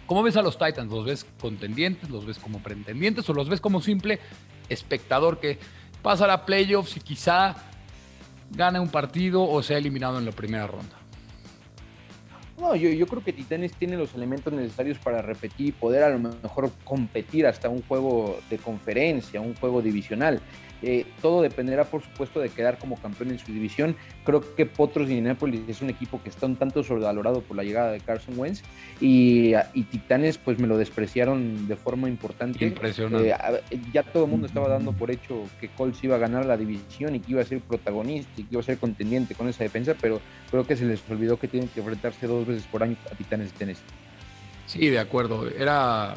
¿Cómo 0.06 0.23
ves 0.23 0.38
a 0.38 0.41
los 0.41 0.58
Titans? 0.58 0.91
¿Los 0.91 1.06
ves 1.06 1.25
contendientes? 1.39 2.10
¿Los 2.10 2.25
ves 2.25 2.38
como 2.38 2.62
pretendientes? 2.62 3.27
¿O 3.30 3.34
los 3.34 3.49
ves 3.49 3.62
como 3.62 3.82
simple 3.82 4.19
espectador 4.69 5.39
que 5.39 5.58
pasa 6.01 6.32
a 6.32 6.45
playoffs 6.45 6.97
y 6.97 6.99
quizá 6.99 7.56
gane 8.51 8.80
un 8.80 8.89
partido 8.89 9.43
o 9.43 9.63
sea 9.63 9.77
eliminado 9.77 10.19
en 10.19 10.25
la 10.25 10.32
primera 10.32 10.67
ronda? 10.67 10.97
No, 12.60 12.75
yo, 12.75 12.89
yo, 12.91 13.08
creo 13.08 13.23
que 13.23 13.34
Titanes 13.34 13.73
tiene 13.73 13.97
los 13.97 14.13
elementos 14.13 14.54
necesarios 14.54 14.99
para 14.99 15.23
repetir 15.23 15.69
y 15.69 15.71
poder 15.71 16.04
a 16.04 16.10
lo 16.10 16.19
mejor 16.19 16.71
competir 16.84 17.47
hasta 17.47 17.69
un 17.69 17.82
juego 17.82 18.39
de 18.51 18.60
conferencia, 18.60 19.41
un 19.41 19.56
juego 19.56 19.82
divisional. 19.82 20.39
Eh, 20.81 21.05
todo 21.21 21.41
dependerá, 21.41 21.85
por 21.85 22.01
supuesto, 22.01 22.39
de 22.39 22.49
quedar 22.49 22.77
como 22.77 22.97
campeón 22.97 23.31
en 23.31 23.39
su 23.39 23.51
división. 23.51 23.95
Creo 24.23 24.43
que 24.55 24.65
Potros 24.65 25.09
y 25.09 25.13
Indianapolis 25.13 25.61
es 25.67 25.81
un 25.81 25.89
equipo 25.89 26.21
que 26.21 26.29
está 26.29 26.45
un 26.45 26.55
tanto 26.55 26.83
sobrevalorado 26.83 27.41
por 27.41 27.57
la 27.57 27.63
llegada 27.63 27.91
de 27.91 27.99
Carson 27.99 28.37
Wentz 28.37 28.63
y, 28.99 29.53
Titanes 29.91 30.37
pues 30.37 30.57
me 30.57 30.67
lo 30.67 30.77
despreciaron 30.77 31.67
de 31.67 31.75
forma 31.75 32.07
importante. 32.07 32.63
Impresionante. 32.63 33.29
Eh, 33.29 33.79
ya 33.93 34.03
todo 34.03 34.25
el 34.25 34.31
mundo 34.31 34.47
estaba 34.47 34.69
dando 34.69 34.93
por 34.93 35.11
hecho 35.11 35.43
que 35.59 35.69
Colts 35.69 36.03
iba 36.03 36.15
a 36.15 36.19
ganar 36.19 36.45
la 36.45 36.57
división 36.57 37.15
y 37.15 37.19
que 37.19 37.31
iba 37.31 37.41
a 37.41 37.45
ser 37.45 37.59
protagonista 37.61 38.31
y 38.37 38.43
que 38.43 38.49
iba 38.51 38.61
a 38.61 38.63
ser 38.63 38.77
contendiente 38.77 39.35
con 39.35 39.49
esa 39.49 39.63
defensa, 39.63 39.95
pero 39.99 40.21
creo 40.49 40.65
que 40.65 40.75
se 40.75 40.85
les 40.85 41.01
olvidó 41.09 41.37
que 41.37 41.47
tienen 41.47 41.69
que 41.69 41.81
enfrentarse 41.81 42.27
dos 42.27 42.47
veces 42.47 42.63
por 42.67 42.83
año 42.83 42.95
a 43.11 43.15
Titanes 43.15 43.51
de 43.51 43.57
Tennessee. 43.57 43.83
Sí, 44.65 44.89
de 44.89 44.99
acuerdo. 44.99 45.49
Era 45.49 46.15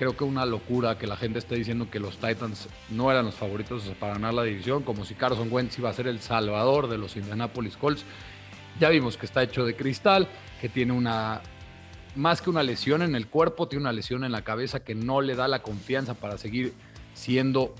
creo 0.00 0.16
que 0.16 0.24
una 0.24 0.46
locura 0.46 0.96
que 0.96 1.06
la 1.06 1.14
gente 1.14 1.40
esté 1.40 1.56
diciendo 1.56 1.90
que 1.90 2.00
los 2.00 2.16
Titans 2.16 2.70
no 2.88 3.10
eran 3.10 3.26
los 3.26 3.34
favoritos 3.34 3.82
para 4.00 4.14
ganar 4.14 4.32
la 4.32 4.44
división, 4.44 4.82
como 4.82 5.04
si 5.04 5.14
Carson 5.14 5.48
Wentz 5.52 5.78
iba 5.78 5.90
a 5.90 5.92
ser 5.92 6.06
el 6.06 6.20
salvador 6.20 6.88
de 6.88 6.96
los 6.96 7.16
Indianapolis 7.16 7.76
Colts. 7.76 8.06
Ya 8.80 8.88
vimos 8.88 9.18
que 9.18 9.26
está 9.26 9.42
hecho 9.42 9.66
de 9.66 9.76
cristal, 9.76 10.26
que 10.58 10.70
tiene 10.70 10.94
una, 10.94 11.42
más 12.16 12.40
que 12.40 12.48
una 12.48 12.62
lesión 12.62 13.02
en 13.02 13.14
el 13.14 13.26
cuerpo, 13.26 13.68
tiene 13.68 13.82
una 13.82 13.92
lesión 13.92 14.24
en 14.24 14.32
la 14.32 14.40
cabeza 14.40 14.80
que 14.80 14.94
no 14.94 15.20
le 15.20 15.34
da 15.34 15.48
la 15.48 15.60
confianza 15.60 16.14
para 16.14 16.38
seguir 16.38 16.72
siendo 17.12 17.74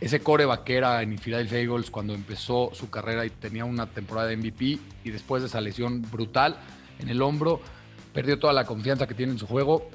ese 0.00 0.18
core 0.18 0.46
vaquera 0.46 1.00
en 1.00 1.16
Philadelphia 1.16 1.60
Eagles 1.60 1.92
cuando 1.92 2.12
empezó 2.12 2.72
su 2.74 2.90
carrera 2.90 3.24
y 3.24 3.30
tenía 3.30 3.64
una 3.64 3.86
temporada 3.86 4.26
de 4.26 4.36
MVP 4.36 4.80
y 5.04 5.10
después 5.12 5.42
de 5.42 5.46
esa 5.46 5.60
lesión 5.60 6.02
brutal 6.10 6.56
en 6.98 7.08
el 7.08 7.22
hombro, 7.22 7.60
perdió 8.12 8.40
toda 8.40 8.52
la 8.52 8.64
confianza 8.64 9.06
que 9.06 9.14
tiene 9.14 9.30
en 9.30 9.38
su 9.38 9.46
juego 9.46 9.88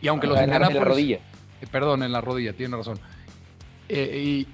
y 0.00 0.08
aunque 0.08 0.26
los 0.26 0.38
En 0.38 0.50
la 0.50 0.68
rodilla. 0.68 1.20
Eh, 1.60 1.66
perdón, 1.70 2.02
en 2.02 2.12
la 2.12 2.20
rodilla, 2.20 2.52
tiene 2.52 2.76
razón. 2.76 2.98
Eh, 3.88 4.22
y 4.22 4.46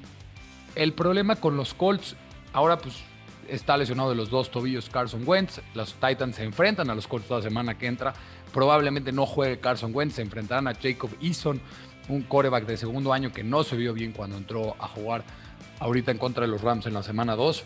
el 0.75 0.93
problema 0.93 1.37
con 1.37 1.57
los 1.57 1.75
Colts, 1.75 2.17
ahora 2.53 2.79
pues 2.79 3.03
está 3.49 3.77
lesionado 3.77 4.11
de 4.11 4.17
los 4.17 4.31
dos 4.31 4.51
tobillos 4.51 4.89
Carson 4.89 5.23
Wentz. 5.27 5.61
Los 5.75 5.95
Titans 5.95 6.37
se 6.37 6.45
enfrentan 6.45 6.91
a 6.91 6.95
los 6.95 7.07
Colts 7.07 7.29
toda 7.29 7.43
semana 7.43 7.77
que 7.77 7.87
entra. 7.87 8.15
Probablemente 8.53 9.13
no 9.13 9.27
juegue 9.27 9.59
Carson 9.59 9.95
Wentz. 9.95 10.15
Se 10.15 10.23
enfrentarán 10.23 10.69
a 10.69 10.75
Jacob 10.75 11.11
Eason, 11.21 11.61
un 12.09 12.23
coreback 12.23 12.67
de 12.67 12.77
segundo 12.77 13.13
año 13.13 13.33
que 13.33 13.45
no 13.45 13.65
se 13.65 13.77
vio 13.77 13.93
bien 13.93 14.13
cuando 14.13 14.37
entró 14.37 14.77
a 14.79 14.89
jugar 14.89 15.25
ahorita 15.81 16.11
en 16.11 16.19
contra 16.19 16.43
de 16.43 16.49
los 16.49 16.63
Rams 16.63 16.87
en 16.87 16.95
la 16.95 17.03
semana 17.03 17.37
2. 17.37 17.65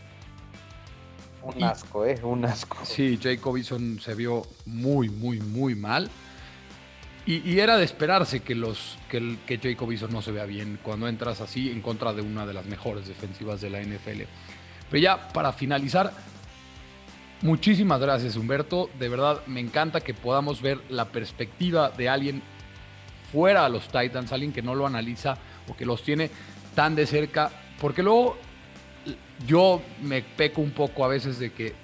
Un 1.43 1.62
asco, 1.62 2.05
¿eh? 2.05 2.19
Un 2.23 2.45
asco. 2.45 2.79
Sí, 2.83 3.19
Jacobison 3.23 4.01
se 4.01 4.14
vio 4.14 4.43
muy, 4.67 5.09
muy, 5.09 5.41
muy 5.41 5.75
mal. 5.75 6.11
Y, 7.29 7.61
era 7.61 7.77
de 7.77 7.85
esperarse 7.85 8.41
que, 8.41 8.55
los, 8.55 8.97
que, 9.11 9.59
Jacobison 9.62 10.11
no 10.11 10.23
se 10.23 10.33
vea 10.33 10.47
bien 10.47 10.79
cuando 10.83 11.09
entras 11.09 11.43
así 11.43 11.71
en 11.71 11.83
contra 11.83 12.14
de 12.14 12.23
una 12.23 12.47
de 12.47 12.55
las 12.55 12.64
mejores 12.64 13.07
defensivas 13.07 13.61
de 13.61 13.69
la 13.69 13.83
NFL. 13.83 14.23
Pero 14.91 15.03
ya 15.03 15.29
para 15.29 15.53
finalizar, 15.53 16.11
muchísimas 17.43 18.01
gracias 18.01 18.35
Humberto. 18.37 18.88
De 18.99 19.11
verdad 19.11 19.43
me 19.47 19.61
encanta 19.61 20.01
que 20.01 20.14
podamos 20.14 20.62
ver 20.62 20.81
la 20.88 21.09
perspectiva 21.09 21.91
de 21.91 22.09
alguien 22.09 22.43
fuera 23.31 23.67
a 23.67 23.69
los 23.69 23.88
Titans, 23.88 24.33
alguien 24.33 24.55
que 24.55 24.62
no 24.62 24.75
lo 24.75 24.87
analiza 24.87 25.37
o 25.69 25.77
que 25.77 25.85
los 25.85 26.03
tiene 26.03 26.31
tan 26.75 26.95
de 26.95 27.05
cerca. 27.07 27.51
Porque 27.79 28.03
luego 28.03 28.38
yo 29.47 29.83
me 30.01 30.23
peco 30.23 30.62
un 30.62 30.71
poco 30.71 31.05
a 31.05 31.09
veces 31.09 31.38
de 31.38 31.53
que 31.53 31.75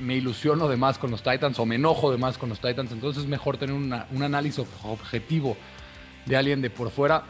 me 0.00 0.16
ilusiono 0.16 0.68
de 0.68 0.76
más 0.76 0.98
con 0.98 1.10
los 1.10 1.22
Titans 1.22 1.58
o 1.58 1.66
me 1.66 1.76
enojo 1.76 2.10
de 2.10 2.18
más 2.18 2.38
con 2.38 2.48
los 2.48 2.60
Titans. 2.60 2.92
Entonces 2.92 3.22
es 3.22 3.28
mejor 3.28 3.58
tener 3.58 3.74
un 3.74 4.22
análisis 4.22 4.64
objetivo 4.82 5.56
de 6.26 6.36
alguien 6.36 6.60
de 6.62 6.70
por 6.70 6.90
fuera. 6.90 7.24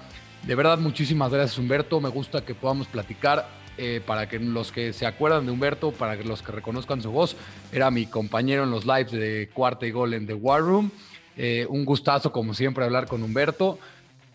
De 0.46 0.54
verdad, 0.54 0.78
muchísimas 0.78 1.30
gracias 1.30 1.58
Humberto. 1.58 2.00
Me 2.00 2.08
gusta 2.08 2.44
que 2.44 2.54
podamos 2.54 2.86
platicar. 2.86 3.60
Eh, 3.82 4.02
para 4.04 4.28
que 4.28 4.38
los 4.38 4.72
que 4.72 4.92
se 4.92 5.06
acuerdan 5.06 5.46
de 5.46 5.52
Humberto, 5.52 5.90
para 5.90 6.18
que 6.18 6.24
los 6.24 6.42
que 6.42 6.52
reconozcan 6.52 7.00
su 7.00 7.10
voz, 7.10 7.34
era 7.72 7.90
mi 7.90 8.04
compañero 8.04 8.64
en 8.64 8.70
los 8.70 8.84
lives 8.84 9.10
de 9.10 9.48
Cuarta 9.54 9.86
y 9.86 9.90
Gol 9.90 10.12
en 10.12 10.26
The 10.26 10.34
War 10.34 10.60
Room. 10.60 10.90
Eh, 11.34 11.66
un 11.66 11.86
gustazo, 11.86 12.30
como 12.30 12.52
siempre, 12.52 12.84
hablar 12.84 13.06
con 13.06 13.22
Humberto. 13.22 13.78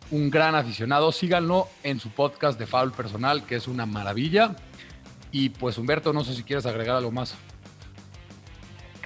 Un 0.09 0.31
gran 0.31 0.55
aficionado. 0.55 1.11
Síganlo 1.11 1.67
en 1.83 1.99
su 1.99 2.09
podcast 2.09 2.57
de 2.57 2.65
Foul 2.65 2.91
Personal, 2.91 3.45
que 3.45 3.55
es 3.55 3.67
una 3.67 3.85
maravilla. 3.85 4.55
Y 5.31 5.49
pues 5.49 5.77
Humberto, 5.77 6.11
no 6.11 6.23
sé 6.23 6.33
si 6.33 6.41
quieres 6.41 6.65
agregar 6.65 6.95
algo 6.95 7.11
más. 7.11 7.35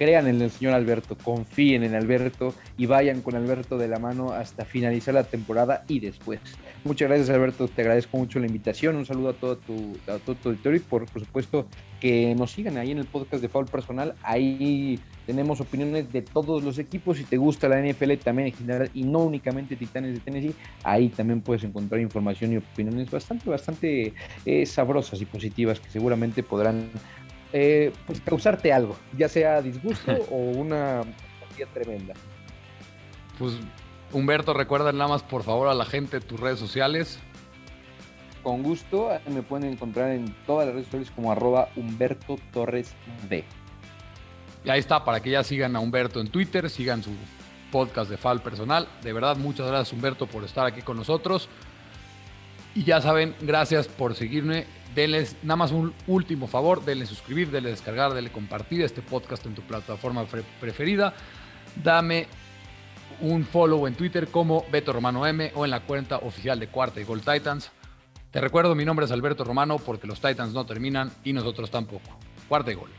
Crean 0.00 0.28
en 0.28 0.40
el 0.40 0.50
señor 0.50 0.72
Alberto, 0.72 1.14
confíen 1.14 1.84
en 1.84 1.94
Alberto 1.94 2.54
y 2.78 2.86
vayan 2.86 3.20
con 3.20 3.34
Alberto 3.34 3.76
de 3.76 3.86
la 3.86 3.98
mano 3.98 4.32
hasta 4.32 4.64
finalizar 4.64 5.12
la 5.12 5.24
temporada 5.24 5.84
y 5.88 6.00
después. 6.00 6.40
Muchas 6.84 7.10
gracias 7.10 7.28
Alberto, 7.28 7.68
te 7.68 7.82
agradezco 7.82 8.16
mucho 8.16 8.40
la 8.40 8.46
invitación, 8.46 8.96
un 8.96 9.04
saludo 9.04 9.28
a 9.28 9.32
todo 9.34 9.58
tu, 9.58 9.98
a 10.06 10.16
todo 10.16 10.36
tu 10.36 10.48
auditorio 10.48 10.78
y 10.78 10.82
por, 10.82 11.04
por 11.04 11.20
supuesto 11.20 11.66
que 12.00 12.34
nos 12.34 12.50
sigan 12.50 12.78
ahí 12.78 12.92
en 12.92 12.98
el 12.98 13.04
podcast 13.04 13.42
de 13.42 13.50
Foul 13.50 13.66
Personal, 13.66 14.14
ahí 14.22 14.98
tenemos 15.26 15.60
opiniones 15.60 16.10
de 16.10 16.22
todos 16.22 16.64
los 16.64 16.78
equipos. 16.78 17.18
Si 17.18 17.24
te 17.24 17.36
gusta 17.36 17.68
la 17.68 17.80
NFL 17.80 18.14
también 18.14 18.48
en 18.48 18.54
general 18.54 18.90
y 18.94 19.04
no 19.04 19.18
únicamente 19.20 19.76
Titanes 19.76 20.14
de 20.14 20.20
Tennessee, 20.20 20.54
ahí 20.82 21.08
también 21.10 21.42
puedes 21.42 21.62
encontrar 21.62 22.00
información 22.00 22.52
y 22.54 22.56
opiniones 22.56 23.10
bastante, 23.10 23.48
bastante 23.48 24.14
eh, 24.46 24.66
sabrosas 24.66 25.20
y 25.20 25.26
positivas 25.26 25.78
que 25.78 25.90
seguramente 25.90 26.42
podrán 26.42 26.90
eh, 27.52 27.92
pues 28.06 28.20
causarte 28.20 28.72
algo, 28.72 28.96
ya 29.16 29.28
sea 29.28 29.60
disgusto 29.62 30.12
o 30.30 30.36
una 30.36 31.02
día 31.56 31.66
tremenda. 31.72 32.14
Pues 33.38 33.54
Humberto, 34.12 34.54
recuerda 34.54 34.92
nada 34.92 35.08
más 35.08 35.22
por 35.22 35.42
favor 35.42 35.68
a 35.68 35.74
la 35.74 35.84
gente 35.84 36.20
tus 36.20 36.38
redes 36.38 36.58
sociales. 36.58 37.18
Con 38.42 38.62
gusto, 38.62 39.10
me 39.28 39.42
pueden 39.42 39.70
encontrar 39.72 40.12
en 40.12 40.34
todas 40.46 40.66
las 40.66 40.74
redes 40.74 40.86
sociales 40.86 41.12
como 41.14 41.30
arroba 41.30 41.68
Humberto 41.76 42.38
Torres 42.52 42.94
D. 43.28 43.44
Y 44.64 44.70
ahí 44.70 44.78
está, 44.78 45.04
para 45.04 45.20
que 45.20 45.30
ya 45.30 45.44
sigan 45.44 45.76
a 45.76 45.80
Humberto 45.80 46.20
en 46.20 46.28
Twitter, 46.28 46.68
sigan 46.70 47.02
su 47.02 47.10
podcast 47.70 48.10
de 48.10 48.16
FAL 48.16 48.42
personal. 48.42 48.88
De 49.02 49.12
verdad, 49.12 49.36
muchas 49.36 49.66
gracias 49.66 49.92
Humberto 49.92 50.26
por 50.26 50.44
estar 50.44 50.66
aquí 50.66 50.82
con 50.82 50.96
nosotros. 50.96 51.48
Y 52.74 52.84
ya 52.84 53.00
saben, 53.00 53.34
gracias 53.40 53.88
por 53.88 54.14
seguirme. 54.14 54.66
Denles 54.94 55.36
nada 55.42 55.56
más 55.56 55.72
un 55.72 55.94
último 56.06 56.46
favor, 56.46 56.84
denle 56.84 57.06
suscribir, 57.06 57.50
denle 57.50 57.70
descargar, 57.70 58.12
denle 58.12 58.30
compartir 58.30 58.82
este 58.82 59.02
podcast 59.02 59.46
en 59.46 59.54
tu 59.54 59.62
plataforma 59.62 60.24
preferida. 60.60 61.14
Dame 61.82 62.26
un 63.20 63.44
follow 63.44 63.86
en 63.86 63.94
Twitter 63.94 64.28
como 64.28 64.64
Beto 64.70 64.92
Romano 64.92 65.26
M 65.26 65.52
o 65.54 65.64
en 65.64 65.70
la 65.70 65.80
cuenta 65.80 66.18
oficial 66.18 66.58
de 66.58 66.68
Cuarta 66.68 67.00
y 67.00 67.04
Gol 67.04 67.20
Titans. 67.20 67.70
Te 68.30 68.40
recuerdo, 68.40 68.74
mi 68.74 68.84
nombre 68.84 69.06
es 69.06 69.12
Alberto 69.12 69.44
Romano 69.44 69.78
porque 69.78 70.06
los 70.06 70.20
Titans 70.20 70.52
no 70.52 70.64
terminan 70.64 71.10
y 71.24 71.32
nosotros 71.32 71.70
tampoco. 71.70 72.10
Cuarta 72.48 72.72
y 72.72 72.74
Gol. 72.74 72.90